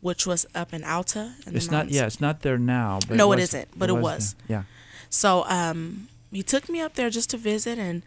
which 0.01 0.27
was 0.27 0.46
up 0.53 0.74
in 0.74 0.84
Alta. 0.84 1.34
In 1.48 1.56
It's 1.56 1.72
not, 1.72 1.89
yeah, 1.89 2.06
it's 2.06 2.20
not 2.20 2.41
there 2.41 2.58
now. 2.58 3.00
But 3.08 3.15
No, 3.15 3.32
it 3.32 3.38
was- 3.38 3.53
isn't, 3.53 3.70
but 3.79 3.89
it 3.89 3.94
was. 3.94 4.36
there. 4.48 4.58
Yeah. 4.58 4.63
So 5.10 5.46
um, 5.48 6.10
he 6.32 6.44
took 6.44 6.67
me 6.70 6.82
up 6.82 6.96
there 6.96 7.10
just 7.10 7.29
to 7.29 7.38
visit, 7.38 7.79
and 7.79 8.03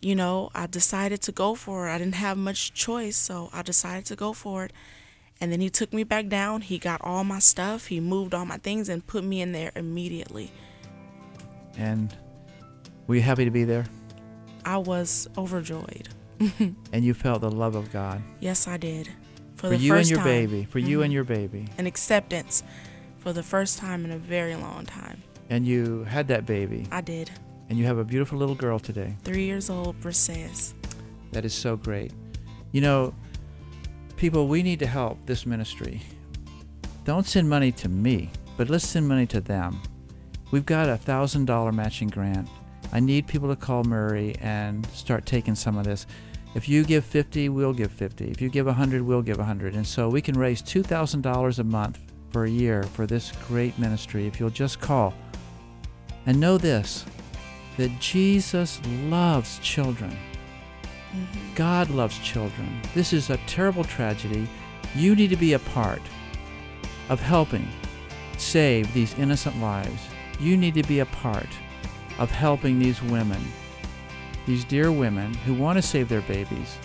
you 0.00 0.14
know, 0.14 0.50
I 0.54 0.66
decided 0.66 1.20
to 1.22 1.32
go 1.32 1.54
for 1.54 1.86
it. 1.86 1.92
I 1.92 1.98
didn't 1.98 2.14
have 2.14 2.38
much 2.38 2.72
choice, 2.72 3.16
so 3.16 3.50
I 3.52 3.60
decided 3.62 4.06
to 4.06 4.16
go 4.16 4.32
for 4.32 4.64
it. 4.64 4.72
And 5.40 5.52
then 5.52 5.60
he 5.60 5.70
took 5.70 5.92
me 5.92 6.02
back 6.04 6.28
down. 6.28 6.62
He 6.62 6.78
got 6.78 7.00
all 7.02 7.22
my 7.24 7.38
stuff. 7.38 7.86
He 7.86 8.00
moved 8.00 8.34
all 8.34 8.44
my 8.44 8.58
things 8.58 8.88
and 8.88 9.06
put 9.06 9.22
me 9.24 9.40
in 9.40 9.52
there 9.52 9.70
immediately. 9.76 10.50
And 11.76 12.14
were 13.06 13.14
you 13.14 13.22
happy 13.22 13.44
to 13.44 13.50
be 13.50 13.64
there? 13.64 13.86
I 14.64 14.78
was 14.78 15.28
overjoyed. 15.36 16.08
And 16.92 17.04
you 17.04 17.14
felt 17.14 17.40
the 17.40 17.50
love 17.50 17.74
of 17.74 17.92
God 17.92 18.22
Yes, 18.40 18.68
I 18.68 18.76
did. 18.76 19.08
For, 19.56 19.62
for 19.62 19.68
the 19.70 19.76
you 19.76 19.94
and 19.94 20.08
your 20.08 20.18
time. 20.18 20.26
baby, 20.26 20.64
for 20.70 20.78
you 20.78 21.00
Mhm. 21.00 21.04
and 21.04 21.12
your 21.12 21.24
baby. 21.24 21.66
An 21.78 21.86
acceptance 21.86 22.62
for 23.18 23.32
the 23.32 23.42
first 23.42 23.78
time 23.78 24.04
in 24.04 24.12
a 24.12 24.18
very 24.18 24.54
long 24.54 24.86
time. 24.86 25.22
And 25.50 25.66
you 25.66 26.04
had 26.04 26.28
that 26.28 26.46
baby, 26.46 26.86
I 26.92 27.00
did. 27.00 27.30
and 27.68 27.76
you 27.78 27.86
have 27.86 27.98
a 27.98 28.04
beautiful 28.04 28.38
little 28.38 28.54
girl 28.54 28.78
today. 28.78 29.16
Three 29.24 29.44
years 29.46 29.68
old, 29.68 30.00
Briseis. 30.00 30.74
That 31.32 31.44
is 31.44 31.54
so 31.54 31.76
great. 31.76 32.12
You 32.70 32.82
know, 32.82 33.14
people, 34.18 34.48
we 34.48 34.62
need 34.62 34.80
to 34.80 34.86
help 34.86 35.24
this 35.24 35.46
ministry. 35.46 36.02
Don't 37.04 37.26
send 37.26 37.48
money 37.48 37.72
to 37.72 37.88
me, 37.88 38.30
but 38.56 38.68
let's 38.68 38.86
send 38.86 39.08
money 39.08 39.26
to 39.26 39.40
them. 39.40 39.80
We've 40.50 40.66
got 40.66 40.88
a 40.88 40.96
thousand 40.96 41.46
dollar 41.46 41.72
matching 41.72 42.08
grant. 42.08 42.48
I 42.92 43.00
need 43.00 43.26
people 43.26 43.48
to 43.48 43.56
call 43.56 43.84
Murray 43.84 44.34
and 44.40 44.84
start 44.86 45.24
taking 45.24 45.54
some 45.54 45.78
of 45.78 45.84
this. 45.84 46.06
If 46.54 46.68
you 46.68 46.84
give 46.84 47.04
50, 47.04 47.50
we'll 47.50 47.72
give 47.72 47.92
50. 47.92 48.30
If 48.30 48.40
you 48.40 48.48
give 48.48 48.66
100, 48.66 49.02
we'll 49.02 49.22
give 49.22 49.38
100. 49.38 49.74
And 49.74 49.86
so 49.86 50.08
we 50.08 50.22
can 50.22 50.38
raise 50.38 50.62
$2,000 50.62 51.58
a 51.58 51.64
month 51.64 51.98
for 52.30 52.44
a 52.44 52.50
year 52.50 52.82
for 52.82 53.06
this 53.06 53.32
great 53.46 53.78
ministry 53.78 54.26
if 54.26 54.40
you'll 54.40 54.50
just 54.50 54.80
call. 54.80 55.14
And 56.26 56.40
know 56.40 56.58
this 56.58 57.04
that 57.76 58.00
Jesus 58.00 58.80
loves 59.08 59.60
children. 59.60 60.16
Mm-hmm. 61.14 61.54
God 61.54 61.90
loves 61.90 62.18
children. 62.18 62.80
This 62.94 63.12
is 63.12 63.30
a 63.30 63.38
terrible 63.46 63.84
tragedy. 63.84 64.48
You 64.94 65.14
need 65.14 65.30
to 65.30 65.36
be 65.36 65.54
a 65.54 65.58
part 65.58 66.02
of 67.08 67.20
helping 67.20 67.66
save 68.36 68.92
these 68.92 69.18
innocent 69.18 69.60
lives. 69.60 70.02
You 70.38 70.56
need 70.56 70.74
to 70.74 70.82
be 70.82 71.00
a 71.00 71.06
part 71.06 71.48
of 72.18 72.30
helping 72.30 72.78
these 72.78 73.02
women, 73.02 73.40
these 74.46 74.64
dear 74.64 74.92
women 74.92 75.34
who 75.34 75.54
want 75.54 75.78
to 75.78 75.82
save 75.82 76.08
their 76.08 76.20
babies. 76.22 76.76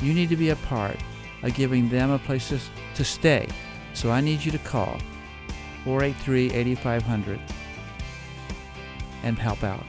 You 0.00 0.14
need 0.14 0.28
to 0.28 0.36
be 0.36 0.50
a 0.50 0.56
part 0.56 0.96
of 1.42 1.54
giving 1.54 1.88
them 1.88 2.10
a 2.10 2.18
place 2.18 2.48
to, 2.48 2.60
to 2.94 3.04
stay. 3.04 3.48
So 3.92 4.10
I 4.10 4.20
need 4.20 4.44
you 4.44 4.52
to 4.52 4.58
call 4.58 4.98
483 5.84 6.52
8500 6.52 7.40
and 9.22 9.38
help 9.38 9.62
out. 9.62 9.84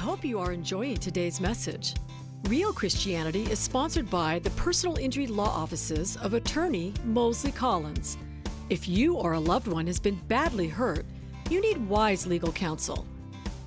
Hope 0.00 0.24
you 0.24 0.40
are 0.40 0.50
enjoying 0.50 0.96
today's 0.96 1.42
message. 1.42 1.94
Real 2.44 2.72
Christianity 2.72 3.42
is 3.42 3.58
sponsored 3.58 4.08
by 4.08 4.38
the 4.38 4.48
personal 4.50 4.96
injury 4.96 5.26
law 5.26 5.50
offices 5.50 6.16
of 6.16 6.32
attorney 6.32 6.94
Mosley 7.04 7.52
Collins. 7.52 8.16
If 8.70 8.88
you 8.88 9.16
or 9.16 9.34
a 9.34 9.38
loved 9.38 9.68
one 9.68 9.86
has 9.86 10.00
been 10.00 10.18
badly 10.26 10.68
hurt, 10.68 11.04
you 11.50 11.60
need 11.60 11.86
wise 11.86 12.26
legal 12.26 12.50
counsel. 12.50 13.06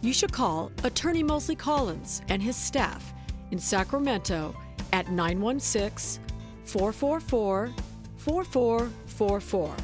You 0.01 0.11
should 0.11 0.33
call 0.33 0.71
attorney 0.83 1.21
Mosley 1.21 1.55
Collins 1.55 2.23
and 2.29 2.41
his 2.41 2.55
staff 2.55 3.13
in 3.51 3.59
Sacramento 3.59 4.55
at 4.91 5.11
916 5.11 6.19
444 6.65 7.71
4444. 8.17 9.75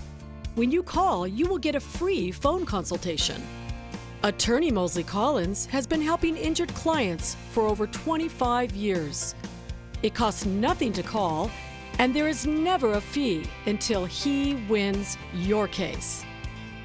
When 0.56 0.72
you 0.72 0.82
call, 0.82 1.27
you 1.27 1.48
will 1.48 1.60
get 1.60 1.75
a 1.75 1.79
free 1.79 2.32
phone 2.32 2.65
consultation. 2.65 3.39
Attorney 4.24 4.70
Mosley 4.70 5.06
Collins 5.06 5.66
has 5.68 5.88
been 5.88 6.02
helping 6.02 6.36
injured 6.36 6.74
clients 6.74 7.38
for 7.52 7.64
over 7.64 7.88
25 7.88 8.76
years. 8.76 9.34
It 10.04 10.14
costs 10.14 10.46
nothing 10.46 10.92
to 10.94 11.04
call, 11.04 11.50
and 12.00 12.14
there 12.14 12.28
is 12.28 12.46
never 12.46 12.94
a 12.94 13.02
fee 13.02 13.46
until 13.66 14.04
he 14.04 14.56
wins 14.68 15.18
your 15.34 15.70
case. 15.70 16.26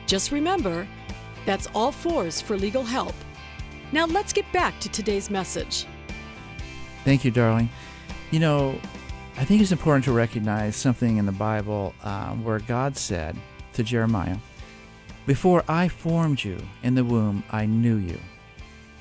Just 0.06 0.30
remember, 0.30 0.86
that's 1.44 1.66
all 1.74 1.90
fours 1.90 2.40
for 2.40 2.56
legal 2.56 2.84
help. 2.84 3.14
Now 3.90 4.06
let's 4.06 4.32
get 4.32 4.50
back 4.52 4.78
to 4.78 4.88
today's 4.88 5.28
message. 5.28 5.86
Thank 7.04 7.24
you, 7.24 7.32
darling. 7.32 7.68
You 8.30 8.38
know, 8.38 8.78
I 9.36 9.44
think 9.44 9.60
it's 9.60 9.72
important 9.72 10.04
to 10.04 10.12
recognize 10.12 10.76
something 10.76 11.16
in 11.16 11.26
the 11.26 11.32
Bible 11.32 11.94
um, 12.04 12.44
where 12.44 12.60
God 12.60 12.96
said 12.96 13.36
to 13.72 13.82
Jeremiah, 13.82 14.36
Before 15.26 15.64
I 15.66 15.88
formed 15.88 16.44
you 16.44 16.58
in 16.82 16.94
the 16.94 17.04
womb, 17.04 17.44
I 17.50 17.64
knew 17.64 17.96
you. 17.96 18.18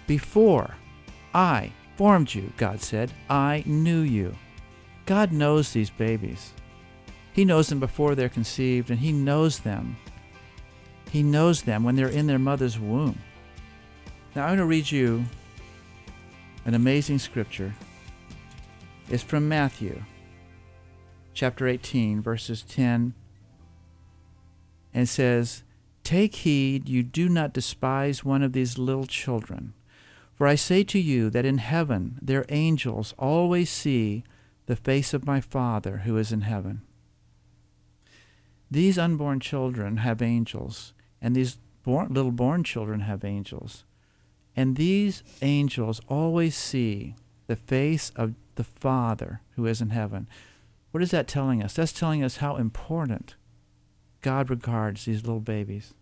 Before 0.07 0.75
I 1.33 1.73
formed 1.97 2.33
you, 2.33 2.53
God 2.55 2.81
said, 2.81 3.11
I 3.29 3.63
knew 3.65 4.01
you. 4.01 4.35
God 5.05 5.33
knows 5.33 5.73
these 5.73 5.89
babies. 5.89 6.53
He 7.33 7.43
knows 7.43 7.67
them 7.67 7.79
before 7.79 8.15
they're 8.15 8.29
conceived, 8.29 8.89
and 8.89 8.99
He 8.99 9.11
knows 9.11 9.59
them. 9.59 9.97
He 11.11 11.23
knows 11.23 11.63
them 11.63 11.83
when 11.83 11.95
they're 11.95 12.07
in 12.07 12.27
their 12.27 12.39
mother's 12.39 12.79
womb. 12.79 13.19
Now, 14.35 14.43
I'm 14.43 14.49
going 14.49 14.59
to 14.59 14.65
read 14.65 14.91
you 14.91 15.25
an 16.65 16.73
amazing 16.73 17.19
scripture. 17.19 17.73
It's 19.09 19.23
from 19.23 19.49
Matthew 19.49 20.03
chapter 21.33 21.67
18, 21.67 22.21
verses 22.21 22.61
10, 22.61 23.13
and 24.93 25.09
says, 25.09 25.62
Take 26.03 26.35
heed 26.35 26.89
you 26.89 27.01
do 27.01 27.29
not 27.29 27.53
despise 27.53 28.25
one 28.25 28.43
of 28.43 28.53
these 28.53 28.77
little 28.77 29.05
children. 29.05 29.73
For 30.35 30.47
I 30.47 30.55
say 30.55 30.83
to 30.83 30.99
you 30.99 31.29
that 31.29 31.45
in 31.45 31.59
heaven 31.59 32.19
their 32.21 32.45
angels 32.49 33.13
always 33.17 33.69
see 33.69 34.23
the 34.65 34.75
face 34.75 35.13
of 35.13 35.25
my 35.25 35.39
Father 35.39 35.99
who 35.99 36.17
is 36.17 36.31
in 36.31 36.41
heaven. 36.41 36.81
These 38.69 38.97
unborn 38.97 39.39
children 39.39 39.97
have 39.97 40.21
angels, 40.21 40.93
and 41.21 41.35
these 41.35 41.57
born, 41.83 42.13
little 42.13 42.31
born 42.31 42.63
children 42.63 43.01
have 43.01 43.23
angels. 43.23 43.83
And 44.55 44.75
these 44.75 45.23
angels 45.41 46.01
always 46.07 46.55
see 46.55 47.15
the 47.47 47.55
face 47.55 48.11
of 48.15 48.33
the 48.55 48.63
Father 48.63 49.41
who 49.55 49.65
is 49.65 49.81
in 49.81 49.89
heaven. 49.89 50.27
What 50.91 51.03
is 51.03 51.11
that 51.11 51.27
telling 51.27 51.61
us? 51.61 51.73
That's 51.73 51.91
telling 51.91 52.23
us 52.23 52.37
how 52.37 52.55
important 52.55 53.35
God 54.23 54.49
regards 54.49 55.05
these 55.05 55.21
little 55.21 55.39
babies. 55.39 55.93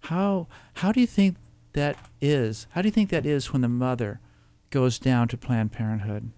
How 0.00 0.48
how 0.74 0.92
do 0.92 1.00
you 1.00 1.06
think 1.06 1.36
that 1.72 1.96
is? 2.20 2.66
How 2.72 2.82
do 2.82 2.88
you 2.88 2.92
think 2.92 3.08
that 3.08 3.24
is 3.24 3.52
when 3.52 3.62
the 3.62 3.68
mother 3.68 4.20
goes 4.68 4.98
down 4.98 5.28
to 5.28 5.38
Planned 5.38 5.72
Parenthood, 5.72 6.30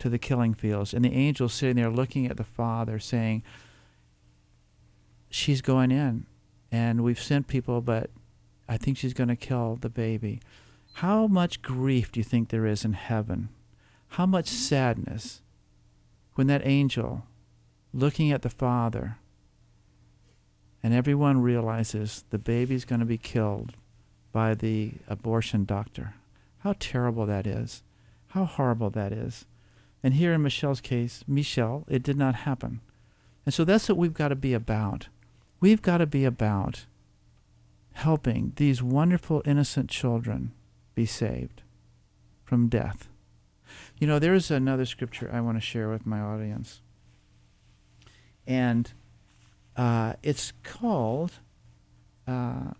to 0.00 0.08
the 0.08 0.18
killing 0.18 0.54
fields, 0.54 0.92
and 0.92 1.04
the 1.04 1.12
angel's 1.12 1.54
sitting 1.54 1.76
there 1.76 1.90
looking 1.90 2.26
at 2.26 2.36
the 2.36 2.44
father 2.44 2.98
saying, 2.98 3.44
She's 5.30 5.60
going 5.60 5.90
in 5.92 6.26
and 6.72 7.04
we've 7.04 7.22
sent 7.22 7.46
people, 7.46 7.80
but 7.80 8.10
I 8.68 8.76
think 8.76 8.96
she's 8.96 9.14
going 9.14 9.28
to 9.28 9.36
kill 9.36 9.76
the 9.76 9.90
baby. 9.90 10.40
How 10.94 11.26
much 11.26 11.62
grief 11.62 12.10
do 12.10 12.20
you 12.20 12.24
think 12.24 12.48
there 12.48 12.66
is 12.66 12.84
in 12.84 12.94
heaven? 12.94 13.50
How 14.08 14.26
much 14.26 14.48
sadness 14.48 15.42
when 16.34 16.46
that 16.46 16.66
angel, 16.66 17.26
looking 17.92 18.32
at 18.32 18.42
the 18.42 18.50
father, 18.50 19.18
and 20.88 20.96
everyone 20.96 21.42
realizes 21.42 22.24
the 22.30 22.38
baby's 22.38 22.86
going 22.86 23.00
to 23.00 23.04
be 23.04 23.18
killed 23.18 23.74
by 24.32 24.54
the 24.54 24.92
abortion 25.06 25.66
doctor. 25.66 26.14
How 26.60 26.76
terrible 26.78 27.26
that 27.26 27.46
is. 27.46 27.82
How 28.28 28.46
horrible 28.46 28.88
that 28.92 29.12
is. 29.12 29.44
And 30.02 30.14
here 30.14 30.32
in 30.32 30.40
Michelle's 30.40 30.80
case, 30.80 31.22
Michelle, 31.28 31.84
it 31.88 32.02
did 32.02 32.16
not 32.16 32.36
happen. 32.36 32.80
And 33.44 33.52
so 33.52 33.66
that's 33.66 33.86
what 33.90 33.98
we've 33.98 34.14
got 34.14 34.28
to 34.28 34.34
be 34.34 34.54
about. 34.54 35.08
We've 35.60 35.82
got 35.82 35.98
to 35.98 36.06
be 36.06 36.24
about 36.24 36.86
helping 37.92 38.54
these 38.56 38.82
wonderful, 38.82 39.42
innocent 39.44 39.90
children 39.90 40.52
be 40.94 41.04
saved 41.04 41.60
from 42.44 42.70
death. 42.70 43.10
You 43.98 44.06
know, 44.06 44.18
there's 44.18 44.50
another 44.50 44.86
scripture 44.86 45.28
I 45.30 45.42
want 45.42 45.58
to 45.58 45.60
share 45.60 45.90
with 45.90 46.06
my 46.06 46.20
audience. 46.20 46.80
And 48.46 48.90
uh, 49.78 50.14
it's 50.24 50.52
called 50.64 51.34
uh, 52.26 52.72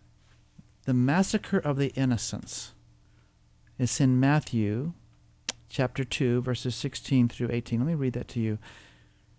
The 0.84 0.92
Massacre 0.92 1.58
of 1.58 1.78
the 1.78 1.90
Innocents. 1.90 2.74
It's 3.78 4.00
in 4.00 4.18
Matthew 4.18 4.94
chapter 5.68 6.02
2, 6.02 6.42
verses 6.42 6.74
16 6.74 7.28
through 7.28 7.50
18. 7.52 7.78
Let 7.78 7.86
me 7.86 7.94
read 7.94 8.14
that 8.14 8.26
to 8.28 8.40
you. 8.40 8.58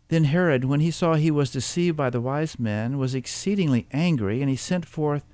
Then 0.07 0.23
Herod, 0.23 0.65
when 0.65 0.79
he 0.79 0.89
saw 0.89 1.15
he 1.15 1.29
was 1.29 1.51
deceived 1.51 1.97
by 1.97 2.09
the 2.09 2.21
wise 2.21 2.57
men, 2.57 2.97
was 2.97 3.13
exceedingly 3.13 3.87
angry, 3.91 4.41
and 4.41 4.49
he 4.49 4.55
sent 4.55 4.85
forth 4.85 5.25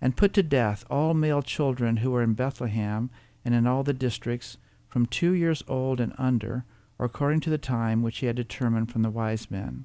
and 0.00 0.16
put 0.16 0.32
to 0.34 0.42
death 0.42 0.84
all 0.88 1.12
male 1.12 1.42
children 1.42 1.98
who 1.98 2.10
were 2.10 2.22
in 2.22 2.32
Bethlehem 2.32 3.10
and 3.44 3.54
in 3.54 3.66
all 3.66 3.82
the 3.82 3.92
districts 3.92 4.56
from 4.88 5.04
two 5.04 5.32
years 5.32 5.62
old 5.68 6.00
and 6.00 6.14
under, 6.16 6.64
or 6.98 7.06
according 7.06 7.40
to 7.40 7.50
the 7.50 7.58
time 7.58 8.02
which 8.02 8.18
he 8.18 8.26
had 8.26 8.36
determined 8.36 8.90
from 8.90 9.02
the 9.02 9.10
wise 9.10 9.50
men. 9.50 9.84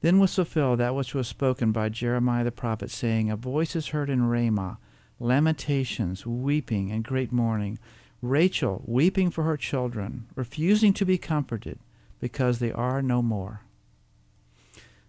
Then 0.00 0.18
was 0.18 0.34
fulfilled 0.34 0.78
that 0.78 0.94
which 0.94 1.14
was 1.14 1.26
spoken 1.26 1.72
by 1.72 1.88
Jeremiah 1.88 2.44
the 2.44 2.52
prophet, 2.52 2.90
saying, 2.90 3.30
A 3.30 3.36
voice 3.36 3.74
is 3.74 3.88
heard 3.88 4.08
in 4.08 4.28
Ramah, 4.28 4.78
lamentations, 5.18 6.24
weeping, 6.24 6.92
and 6.92 7.02
great 7.02 7.32
mourning. 7.32 7.78
Rachel 8.22 8.82
weeping 8.86 9.30
for 9.30 9.44
her 9.44 9.56
children, 9.56 10.26
refusing 10.34 10.92
to 10.94 11.04
be 11.04 11.18
comforted, 11.18 11.78
because 12.20 12.58
they 12.58 12.72
are 12.72 13.02
no 13.02 13.22
more. 13.22 13.62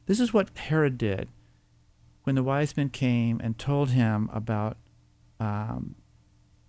This 0.05 0.19
is 0.19 0.33
what 0.33 0.57
Herod 0.57 0.97
did 0.97 1.29
when 2.23 2.35
the 2.35 2.43
wise 2.43 2.75
men 2.75 2.89
came 2.89 3.39
and 3.43 3.57
told 3.57 3.89
him 3.91 4.29
about 4.33 4.77
um, 5.39 5.95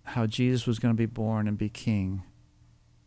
how 0.03 0.25
Jesus 0.25 0.65
was 0.65 0.79
going 0.79 0.93
to 0.93 0.97
be 0.97 1.05
born 1.05 1.47
and 1.47 1.57
be 1.57 1.69
king. 1.69 2.23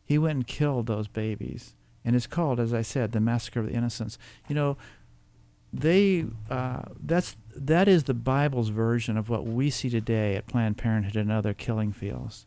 He 0.04 0.18
went 0.18 0.36
and 0.36 0.46
killed 0.46 0.86
those 0.86 1.08
babies. 1.08 1.74
And 2.04 2.14
it's 2.14 2.26
called, 2.26 2.60
as 2.60 2.74
I 2.74 2.82
said, 2.82 3.12
the 3.12 3.20
massacre 3.20 3.60
of 3.60 3.66
the 3.66 3.72
innocents. 3.72 4.18
You 4.48 4.54
know, 4.54 4.76
they 5.74 6.26
uh, 6.48 6.82
that's 7.02 7.36
that 7.56 7.88
is 7.88 8.04
the 8.04 8.14
Bible's 8.14 8.68
version 8.68 9.16
of 9.16 9.28
what 9.28 9.46
we 9.46 9.70
see 9.70 9.90
today 9.90 10.36
at 10.36 10.46
Planned 10.46 10.78
Parenthood 10.78 11.16
and 11.16 11.32
other 11.32 11.54
killing 11.54 11.92
fields. 11.92 12.46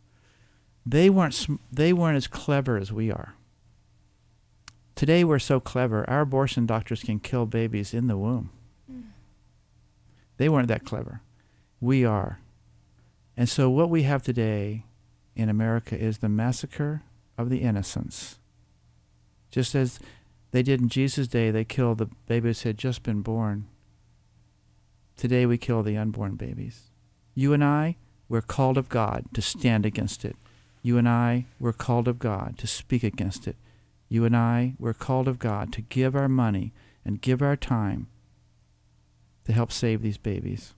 They 0.86 1.10
weren't 1.10 1.48
they 1.72 1.92
weren't 1.94 2.18
as 2.18 2.28
clever 2.28 2.78
as 2.78 2.92
we 2.92 3.12
are. 3.12 3.36
Today 4.96 5.24
we're 5.24 5.40
so 5.40 5.60
clever. 5.60 6.10
Our 6.10 6.22
abortion 6.22 6.66
doctors 6.66 7.04
can 7.04 7.20
kill 7.20 7.46
babies 7.46 7.94
in 7.94 8.08
the 8.08 8.18
womb. 8.18 8.50
They 10.38 10.50
weren't 10.50 10.68
that 10.70 10.86
clever. 10.86 11.22
We 11.82 12.06
are. 12.06 12.40
And 13.36 13.50
so 13.50 13.70
what 13.70 13.90
we 13.90 14.04
have 14.04 14.24
today 14.24 14.86
in 15.36 15.50
America 15.50 15.98
is 15.98 16.20
the 16.20 16.30
massacre 16.30 17.04
of 17.38 17.50
the 17.50 17.60
innocents. 17.60 18.40
Just 19.52 19.76
as 19.76 20.00
they 20.52 20.64
did 20.64 20.82
in 20.82 20.90
Jesus' 20.90 21.28
day, 21.28 21.52
they 21.52 21.66
killed 21.66 21.98
the 21.98 22.10
babies 22.28 22.62
who 22.62 22.70
had 22.70 22.78
just 22.78 23.04
been 23.04 23.22
born. 23.22 23.68
Today 25.16 25.46
we 25.46 25.58
kill 25.58 25.84
the 25.84 25.98
unborn 25.98 26.36
babies. 26.36 26.84
You 27.36 27.54
and 27.54 27.64
I, 27.64 27.98
we're 28.30 28.42
called 28.42 28.78
of 28.78 28.90
God 28.90 29.26
to 29.34 29.42
stand 29.42 29.86
against 29.86 30.24
it. 30.24 30.36
You 30.82 30.98
and 30.98 31.08
I, 31.08 31.46
we're 31.60 31.74
called 31.74 32.08
of 32.08 32.20
God 32.20 32.58
to 32.60 32.68
speak 32.68 33.04
against 33.04 33.48
it. 33.48 33.56
You 34.10 34.26
and 34.26 34.36
I, 34.36 34.74
we're 34.80 34.94
called 34.94 35.28
of 35.28 35.40
God 35.40 35.74
to 35.74 35.82
give 35.82 36.16
our 36.16 36.30
money 36.30 36.72
and 37.04 37.22
give 37.22 37.42
our 37.42 37.56
time 37.56 38.08
to 39.46 39.54
help 39.54 39.72
save 39.72 40.02
these 40.02 40.18
babies. 40.18 40.74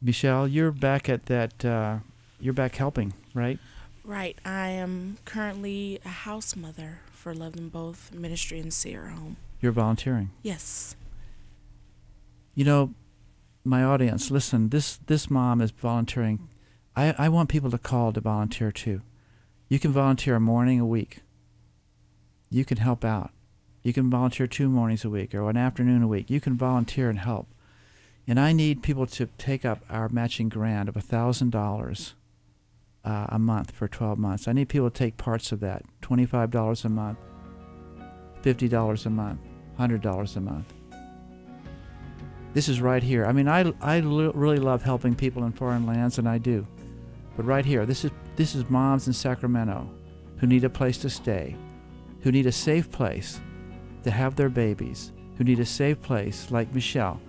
Michelle, 0.00 0.46
you're 0.46 0.70
back 0.70 1.08
at 1.08 1.26
that, 1.26 1.64
uh, 1.64 1.98
you're 2.38 2.52
back 2.52 2.76
helping, 2.76 3.14
right? 3.32 3.58
Right. 4.04 4.36
I 4.44 4.68
am 4.68 5.16
currently 5.24 5.98
a 6.04 6.10
house 6.10 6.54
mother 6.54 7.00
for 7.24 7.32
Love 7.32 7.54
Them 7.54 7.70
Both 7.70 8.12
Ministry 8.12 8.58
in 8.58 8.70
Sierra 8.70 9.12
Home. 9.12 9.38
You're 9.58 9.72
volunteering? 9.72 10.32
Yes. 10.42 10.94
You 12.54 12.66
know, 12.66 12.92
my 13.64 13.82
audience, 13.82 14.30
listen, 14.30 14.68
this, 14.68 14.98
this 15.06 15.30
mom 15.30 15.62
is 15.62 15.70
volunteering. 15.70 16.50
I, 16.94 17.14
I 17.16 17.30
want 17.30 17.48
people 17.48 17.70
to 17.70 17.78
call 17.78 18.12
to 18.12 18.20
volunteer 18.20 18.70
too. 18.70 19.00
You 19.70 19.78
can 19.78 19.90
volunteer 19.90 20.36
a 20.36 20.40
morning 20.40 20.78
a 20.78 20.84
week. 20.84 21.20
You 22.50 22.62
can 22.62 22.76
help 22.76 23.06
out. 23.06 23.30
You 23.82 23.94
can 23.94 24.10
volunteer 24.10 24.46
two 24.46 24.68
mornings 24.68 25.02
a 25.02 25.08
week 25.08 25.34
or 25.34 25.48
an 25.48 25.56
afternoon 25.56 26.02
a 26.02 26.06
week. 26.06 26.28
You 26.28 26.42
can 26.42 26.58
volunteer 26.58 27.08
and 27.08 27.20
help. 27.20 27.48
And 28.28 28.38
I 28.38 28.52
need 28.52 28.82
people 28.82 29.06
to 29.06 29.30
take 29.38 29.64
up 29.64 29.80
our 29.88 30.10
matching 30.10 30.50
grant 30.50 30.90
of 30.90 30.96
a 30.98 31.00
$1,000 31.00 32.12
uh, 33.04 33.26
a 33.28 33.38
month 33.38 33.70
for 33.70 33.88
12 33.88 34.18
months. 34.18 34.48
I 34.48 34.52
need 34.52 34.68
people 34.68 34.90
to 34.90 34.98
take 34.98 35.16
parts 35.16 35.52
of 35.52 35.60
that 35.60 35.82
$25 36.02 36.84
a 36.84 36.88
month, 36.88 37.18
$50 38.42 39.06
a 39.06 39.10
month, 39.10 39.40
$100 39.78 40.36
a 40.36 40.40
month. 40.40 40.74
This 42.52 42.68
is 42.68 42.80
right 42.80 43.02
here. 43.02 43.26
I 43.26 43.32
mean, 43.32 43.48
I, 43.48 43.72
I 43.80 43.98
really 43.98 44.58
love 44.58 44.82
helping 44.82 45.14
people 45.14 45.44
in 45.44 45.52
foreign 45.52 45.86
lands, 45.86 46.18
and 46.18 46.28
I 46.28 46.38
do. 46.38 46.66
But 47.36 47.46
right 47.46 47.64
here, 47.64 47.84
this 47.84 48.04
is, 48.04 48.12
this 48.36 48.54
is 48.54 48.70
moms 48.70 49.08
in 49.08 49.12
Sacramento 49.12 49.90
who 50.38 50.46
need 50.46 50.62
a 50.62 50.70
place 50.70 50.98
to 50.98 51.10
stay, 51.10 51.56
who 52.20 52.30
need 52.30 52.46
a 52.46 52.52
safe 52.52 52.90
place 52.90 53.40
to 54.04 54.10
have 54.10 54.36
their 54.36 54.48
babies, 54.48 55.12
who 55.36 55.44
need 55.44 55.58
a 55.58 55.66
safe 55.66 56.00
place, 56.00 56.50
like 56.52 56.72
Michelle, 56.72 57.20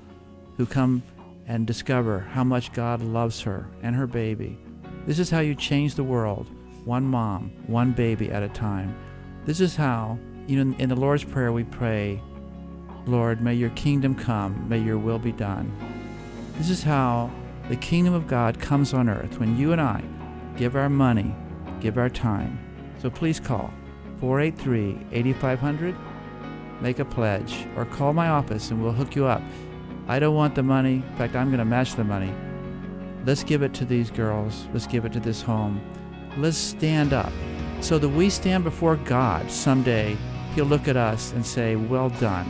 who 0.58 0.66
come 0.66 1.02
and 1.48 1.66
discover 1.66 2.20
how 2.20 2.44
much 2.44 2.74
God 2.74 3.02
loves 3.02 3.42
her 3.42 3.68
and 3.82 3.96
her 3.96 4.08
baby. 4.08 4.60
This 5.06 5.20
is 5.20 5.30
how 5.30 5.40
you 5.40 5.54
change 5.54 5.94
the 5.94 6.04
world, 6.04 6.48
one 6.84 7.04
mom, 7.04 7.52
one 7.68 7.92
baby 7.92 8.32
at 8.32 8.42
a 8.42 8.50
time. 8.50 8.96
This 9.46 9.60
is 9.60 9.76
how, 9.76 10.18
you 10.48 10.64
know, 10.64 10.76
in 10.80 10.90
the 10.90 10.96
Lord's 10.96 11.24
Prayer 11.24 11.52
we 11.52 11.64
pray, 11.64 12.20
Lord, 13.06 13.40
may 13.40 13.54
your 13.54 13.70
kingdom 13.72 14.16
come, 14.16 14.68
may 14.68 14.80
your 14.80 14.98
will 14.98 15.20
be 15.20 15.32
done. 15.32 15.72
This 16.58 16.72
is 16.72 16.82
how 16.82 17.30
the 17.70 17.76
kingdom 17.76 18.16
of 18.16 18.26
God 18.26 18.60
comes 18.60 18.96
on 18.96 19.08
earth 19.08 19.40
when 19.40 19.56
you 19.56 19.74
and 19.74 19.82
I 19.82 20.04
give 20.58 20.76
our 20.76 20.90
money, 20.90 21.36
give 21.82 22.00
our 22.00 22.10
time. 22.10 22.58
So 23.00 23.12
please 23.12 23.40
call 23.40 23.72
483 24.22 25.06
8500, 25.12 25.96
make 26.82 26.98
a 26.98 27.06
pledge, 27.06 27.68
or 27.76 27.86
call 27.86 28.14
my 28.14 28.30
office 28.30 28.72
and 28.72 28.82
we'll 28.82 28.92
hook 28.92 29.16
you 29.16 29.28
up. 29.28 29.44
I 30.08 30.18
don't 30.18 30.36
want 30.36 30.56
the 30.56 30.64
money. 30.64 30.96
In 30.96 31.16
fact, 31.16 31.36
I'm 31.36 31.50
going 31.50 31.60
to 31.60 31.66
match 31.66 31.94
the 31.94 32.04
money. 32.04 32.34
Let's 33.26 33.44
give 33.44 33.64
it 33.64 33.74
to 33.76 33.86
these 33.86 34.12
girls. 34.12 34.68
Let's 34.72 34.86
give 34.86 35.04
it 35.04 35.14
to 35.14 35.20
this 35.20 35.42
home. 35.42 35.82
Let's 36.38 36.58
stand 36.58 37.12
up 37.12 37.34
so 37.82 37.98
that 37.98 38.10
we 38.10 38.30
stand 38.30 38.64
before 38.64 38.98
God 38.98 39.50
someday. 39.50 40.16
He'll 40.54 40.66
look 40.66 40.88
at 40.88 40.96
us 40.96 41.34
and 41.34 41.44
say, 41.44 41.76
Well 41.76 42.10
done, 42.10 42.46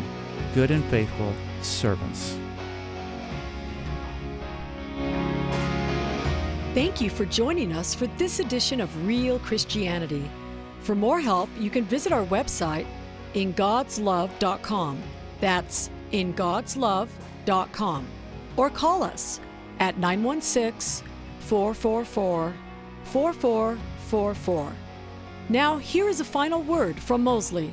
good 0.53 0.71
and 0.71 0.83
faithful 0.85 1.33
servants. 1.61 2.37
Thank 6.73 6.99
you 6.99 7.09
for 7.09 7.23
joining 7.25 7.71
us 7.71 7.95
for 7.95 8.07
this 8.17 8.41
edition 8.41 8.81
of 8.81 9.07
Real 9.07 9.39
Christianity. 9.39 10.29
For 10.81 10.93
more 10.93 11.21
help, 11.21 11.49
you 11.57 11.69
can 11.69 11.85
visit 11.85 12.11
our 12.11 12.25
website, 12.25 12.85
ingodslove.com. 13.33 15.01
That's 15.39 15.89
ingodslove.com. 16.11 18.07
Or 18.57 18.69
call 18.69 19.03
us 19.03 19.39
at 19.79 19.97
916 19.97 21.07
444 21.39 22.53
4444. 23.03 24.73
Now, 25.47 25.77
here 25.77 26.09
is 26.09 26.19
a 26.19 26.25
final 26.25 26.61
word 26.63 26.99
from 26.99 27.23
Mosley. 27.23 27.71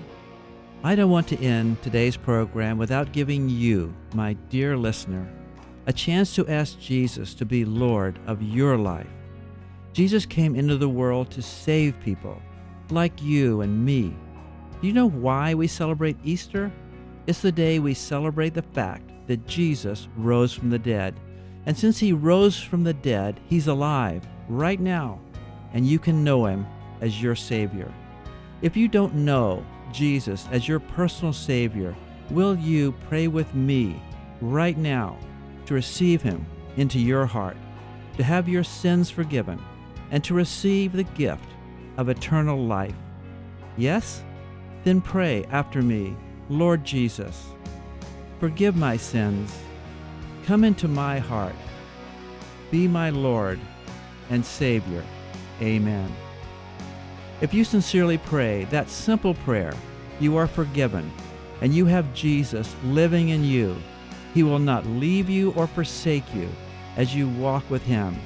I 0.85 0.95
don't 0.95 1.11
want 1.11 1.29
to 1.29 1.39
end 1.39 1.81
today's 1.81 2.17
program 2.17 2.77
without 2.77 3.13
giving 3.13 3.49
you, 3.49 3.95
my 4.15 4.35
dear 4.51 4.77
listener, 4.77 5.27
a 5.87 5.93
chance 5.93 6.35
to 6.35 6.47
ask 6.49 6.79
Jesus 6.79 7.35
to 7.35 7.45
be 7.45 7.65
Lord 7.65 8.19
of 8.27 8.43
your 8.43 8.77
life. 8.77 9.07
Jesus 9.93 10.27
came 10.27 10.55
into 10.55 10.77
the 10.77 10.89
world 10.89 11.31
to 11.31 11.43
save 11.43 12.01
people 12.01 12.41
like 12.91 13.23
you 13.23 13.61
and 13.61 13.85
me. 13.85 14.15
Do 14.81 14.87
you 14.87 14.93
know 14.93 15.09
why 15.09 15.55
we 15.55 15.67
celebrate 15.67 16.17
Easter? 16.25 16.73
It's 17.27 17.43
the 17.43 17.53
day 17.53 17.79
we 17.79 17.95
celebrate 17.95 18.55
the 18.55 18.63
fact 18.63 19.11
that 19.29 19.47
Jesus 19.47 20.09
rose 20.17 20.53
from 20.53 20.71
the 20.71 20.79
dead. 20.79 21.19
And 21.67 21.77
since 21.77 21.99
he 21.99 22.13
rose 22.13 22.61
from 22.61 22.85
the 22.85 22.95
dead, 22.95 23.41
he's 23.49 23.69
alive 23.69 24.27
right 24.49 24.81
now, 24.81 25.21
and 25.73 25.87
you 25.87 25.99
can 25.99 26.25
know 26.25 26.47
him 26.47 26.67
as 27.01 27.23
your 27.23 27.37
Savior. 27.37 27.93
If 28.63 28.77
you 28.77 28.89
don't 28.89 29.15
know 29.15 29.65
Jesus 29.93 30.49
as 30.51 30.67
your 30.67 30.81
personal 30.81 31.33
Savior, 31.33 31.95
will 32.31 32.57
you 32.57 32.93
pray 33.09 33.29
with 33.29 33.55
me 33.55 34.01
right 34.41 34.77
now 34.77 35.17
to 35.67 35.75
receive 35.75 36.23
him 36.23 36.45
into 36.77 36.99
your 36.99 37.27
heart, 37.27 37.57
to 38.17 38.25
have 38.25 38.49
your 38.49 38.65
sins 38.65 39.11
forgiven, 39.11 39.61
and 40.11 40.23
to 40.25 40.35
receive 40.35 40.93
the 40.93 41.05
gift 41.05 41.49
of 41.97 42.09
eternal 42.09 42.65
life? 42.65 42.97
Yes? 43.77 44.23
Then 44.85 45.01
pray 45.01 45.45
after 45.51 45.81
me, 45.81 46.17
Lord 46.49 46.85
Jesus, 46.85 47.47
forgive 48.41 48.77
my 48.77 48.97
sins, 48.97 49.57
come 50.45 50.65
into 50.65 50.89
my 50.89 51.19
heart, 51.19 51.55
be 52.71 52.89
my 52.89 53.11
Lord 53.11 53.61
and 54.31 54.45
Savior. 54.45 55.05
Amen. 55.61 56.15
If 57.41 57.53
you 57.53 57.65
sincerely 57.65 58.19
pray 58.19 58.65
that 58.71 58.89
simple 58.89 59.35
prayer, 59.35 59.75
you 60.21 60.37
are 60.37 60.47
forgiven 60.47 61.11
and 61.61 61.75
you 61.75 61.87
have 61.87 62.15
Jesus 62.15 62.75
living 62.85 63.31
in 63.31 63.45
you. 63.45 63.77
He 64.35 64.43
will 64.43 64.59
not 64.59 64.87
leave 64.87 65.29
you 65.29 65.53
or 65.53 65.67
forsake 65.67 66.35
you 66.35 66.49
as 66.97 67.15
you 67.15 67.29
walk 67.29 67.69
with 67.71 67.83
Him. 67.83 68.17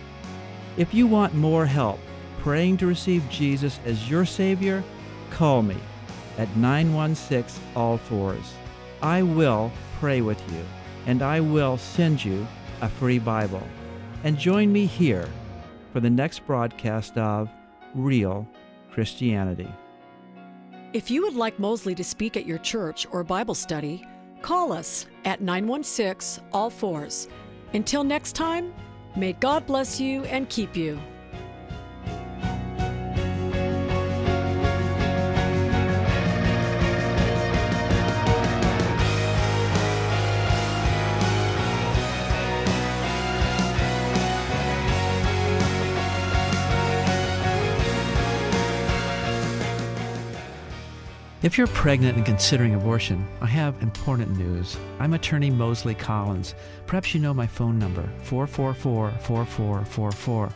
If 0.77 0.95
you 0.95 1.07
want 1.07 1.35
more 1.35 1.67
help 1.67 1.99
praying 2.39 2.77
to 2.79 2.87
receive 2.87 3.29
Jesus 3.29 3.81
as 3.85 4.09
your 4.09 4.25
Savior, 4.25 4.85
call 5.31 5.63
me 5.63 5.77
at 6.39 6.55
916 6.57 7.63
All 7.75 7.99
Fours. 7.99 8.55
I 9.03 9.23
will 9.23 9.73
pray 9.99 10.21
with 10.21 10.41
you 10.53 10.65
and 11.07 11.23
I 11.23 11.41
will 11.41 11.79
send 11.79 12.25
you 12.25 12.47
a 12.81 12.89
free 12.89 13.19
Bible. 13.19 13.63
And 14.25 14.39
join 14.39 14.73
me 14.73 14.87
here 14.87 15.29
for 15.93 16.01
the 16.01 16.11
next 16.11 16.47
broadcast 16.47 17.17
of 17.17 17.49
Real 17.95 18.47
Christianity. 18.91 19.69
If 20.93 21.11
you 21.11 21.23
would 21.23 21.35
like 21.35 21.59
Mosley 21.59 21.95
to 21.95 22.05
speak 22.05 22.37
at 22.37 22.47
your 22.47 22.59
church 22.59 23.07
or 23.11 23.25
Bible 23.25 23.55
study, 23.55 24.07
call 24.43 24.73
us 24.73 25.07
at 25.25 25.41
916 25.41 26.45
All 26.53 26.71
Fours. 26.71 27.29
Until 27.73 28.05
next 28.05 28.33
time, 28.33 28.73
may 29.17 29.33
God 29.35 29.67
bless 29.67 30.01
you 30.01 30.25
and 30.25 30.49
keep 30.49 30.77
you. 30.77 31.01
If 51.47 51.57
you're 51.57 51.69
pregnant 51.69 52.17
and 52.17 52.27
considering 52.27 52.75
abortion, 52.75 53.25
I 53.41 53.47
have 53.47 53.81
important 53.81 54.37
news. 54.37 54.77
I'm 54.99 55.15
attorney 55.15 55.49
Mosley 55.49 55.95
Collins. 55.95 56.57
Perhaps 56.89 57.15
you 57.15 57.21
know 57.21 57.33
my 57.33 57.47
phone 57.47 57.79
number, 57.79 58.03
444 58.25 59.13
4444. 59.21 60.53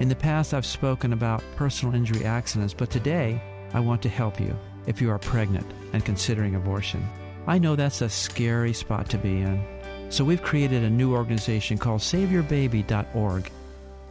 In 0.00 0.08
the 0.08 0.16
past, 0.16 0.52
I've 0.52 0.66
spoken 0.66 1.12
about 1.12 1.44
personal 1.54 1.94
injury 1.94 2.24
accidents, 2.24 2.74
but 2.74 2.90
today, 2.90 3.40
I 3.72 3.78
want 3.78 4.02
to 4.02 4.08
help 4.08 4.40
you 4.40 4.58
if 4.88 5.00
you 5.00 5.12
are 5.12 5.18
pregnant 5.20 5.72
and 5.92 6.04
considering 6.04 6.56
abortion. 6.56 7.08
I 7.46 7.58
know 7.58 7.76
that's 7.76 8.02
a 8.02 8.08
scary 8.08 8.72
spot 8.72 9.08
to 9.10 9.18
be 9.18 9.42
in. 9.42 9.64
So 10.08 10.24
we've 10.24 10.42
created 10.42 10.82
a 10.82 10.90
new 10.90 11.14
organization 11.14 11.78
called 11.78 12.00
SaveYourBaby.org. 12.00 13.48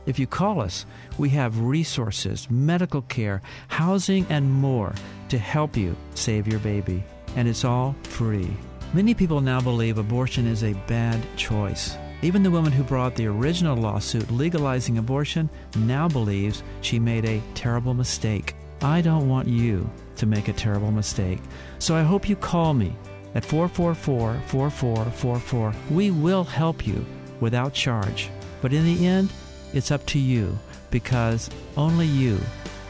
If 0.06 0.18
you 0.18 0.28
call 0.28 0.62
us, 0.62 0.86
we 1.18 1.30
have 1.30 1.62
resources, 1.62 2.50
medical 2.50 3.04
care, 3.04 3.42
housing, 3.68 4.26
and 4.30 4.52
more 4.52 4.94
to 5.30 5.38
help 5.38 5.78
you 5.78 5.96
save 6.16 6.48
your 6.48 6.60
baby. 6.60 7.04
And 7.36 7.48
it's 7.48 7.64
all 7.64 7.96
free. 8.04 8.50
Many 8.94 9.14
people 9.14 9.42
now 9.42 9.62
believe 9.62 9.98
abortion 9.98 10.48
is 10.48 10.64
a 10.64 10.74
bad 10.88 11.22
choice. 11.38 11.96
Even 12.24 12.44
the 12.44 12.52
woman 12.52 12.72
who 12.72 12.84
brought 12.84 13.16
the 13.16 13.28
original 13.28 13.78
lawsuit 13.78 14.30
legalizing 14.30 14.98
abortion 14.98 15.50
now 15.78 16.08
believes 16.08 16.64
she 16.82 17.00
made 17.00 17.26
a 17.26 17.42
terrible 17.54 17.94
mistake. 17.94 18.56
I 18.82 19.02
don't 19.02 19.30
want 19.30 19.48
you 19.48 19.90
to 20.18 20.26
make 20.26 20.48
a 20.48 20.54
terrible 20.54 20.92
mistake. 20.92 21.40
So 21.80 21.96
I 21.96 22.02
hope 22.02 22.28
you 22.28 22.36
call 22.36 22.74
me 22.74 22.96
at 23.34 23.46
444 23.46 24.42
4444. 24.48 25.74
We 25.90 26.12
will 26.12 26.44
help 26.44 26.86
you 26.86 27.06
without 27.40 27.74
charge. 27.74 28.30
But 28.62 28.74
in 28.74 28.86
the 28.86 29.08
end, 29.08 29.32
it's 29.74 29.92
up 29.92 30.06
to 30.08 30.20
you 30.20 30.58
because 30.90 31.50
only 31.78 32.06
you 32.06 32.38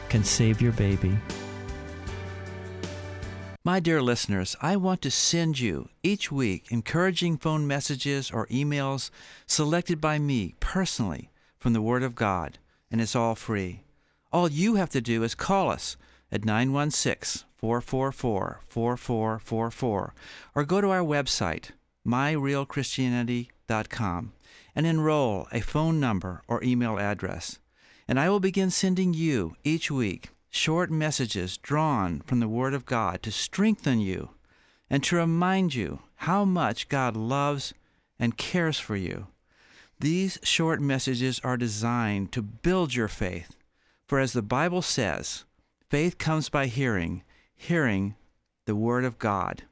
can 0.08 0.24
save 0.24 0.60
your 0.60 0.72
baby. 0.72 1.16
My 3.64 3.78
dear 3.78 4.02
listeners, 4.02 4.56
I 4.60 4.74
want 4.74 5.02
to 5.02 5.10
send 5.10 5.60
you 5.60 5.88
each 6.02 6.32
week 6.32 6.66
encouraging 6.70 7.38
phone 7.38 7.64
messages 7.66 8.30
or 8.30 8.46
emails 8.48 9.10
selected 9.46 10.00
by 10.00 10.18
me 10.18 10.54
personally 10.58 11.30
from 11.60 11.72
the 11.72 11.80
Word 11.80 12.02
of 12.02 12.16
God, 12.16 12.58
and 12.90 13.00
it's 13.00 13.14
all 13.14 13.36
free. 13.36 13.84
All 14.32 14.50
you 14.50 14.74
have 14.74 14.90
to 14.90 15.00
do 15.00 15.22
is 15.22 15.36
call 15.36 15.70
us 15.70 15.96
at 16.32 16.44
916 16.44 17.46
444 17.56 18.62
4444 18.66 20.14
or 20.56 20.64
go 20.64 20.80
to 20.80 20.90
our 20.90 21.04
website, 21.04 21.70
myrealchristianity.com 22.04 24.32
and 24.74 24.86
enroll 24.86 25.48
a 25.52 25.60
phone 25.60 26.00
number 26.00 26.42
or 26.48 26.62
email 26.62 26.98
address. 26.98 27.58
And 28.08 28.18
I 28.18 28.28
will 28.28 28.40
begin 28.40 28.70
sending 28.70 29.14
you 29.14 29.56
each 29.64 29.90
week 29.90 30.30
short 30.50 30.90
messages 30.90 31.56
drawn 31.56 32.20
from 32.20 32.40
the 32.40 32.48
Word 32.48 32.74
of 32.74 32.84
God 32.84 33.22
to 33.22 33.30
strengthen 33.30 34.00
you 34.00 34.30
and 34.90 35.02
to 35.04 35.16
remind 35.16 35.74
you 35.74 36.00
how 36.16 36.44
much 36.44 36.88
God 36.88 37.16
loves 37.16 37.72
and 38.18 38.36
cares 38.36 38.78
for 38.78 38.94
you. 38.94 39.28
These 39.98 40.38
short 40.42 40.80
messages 40.80 41.40
are 41.42 41.56
designed 41.56 42.32
to 42.32 42.42
build 42.42 42.94
your 42.94 43.08
faith. 43.08 43.56
For 44.06 44.18
as 44.18 44.32
the 44.32 44.42
Bible 44.42 44.82
says, 44.82 45.44
faith 45.88 46.18
comes 46.18 46.48
by 46.48 46.66
hearing, 46.66 47.22
hearing 47.54 48.16
the 48.66 48.76
Word 48.76 49.04
of 49.04 49.18
God. 49.18 49.62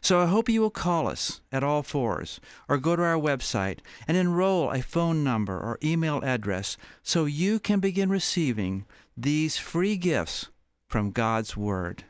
So 0.00 0.20
I 0.20 0.26
hope 0.26 0.48
you 0.48 0.60
will 0.60 0.70
call 0.70 1.06
us 1.06 1.40
at 1.52 1.64
all 1.64 1.82
fours 1.82 2.40
or 2.68 2.78
go 2.78 2.96
to 2.96 3.02
our 3.02 3.18
website 3.18 3.78
and 4.06 4.16
enroll 4.16 4.70
a 4.70 4.82
phone 4.82 5.22
number 5.22 5.56
or 5.58 5.78
email 5.82 6.20
address 6.22 6.76
so 7.02 7.24
you 7.24 7.58
can 7.58 7.80
begin 7.80 8.10
receiving 8.10 8.86
these 9.16 9.56
free 9.56 9.96
gifts 9.96 10.48
from 10.86 11.10
God's 11.10 11.56
Word. 11.56 12.04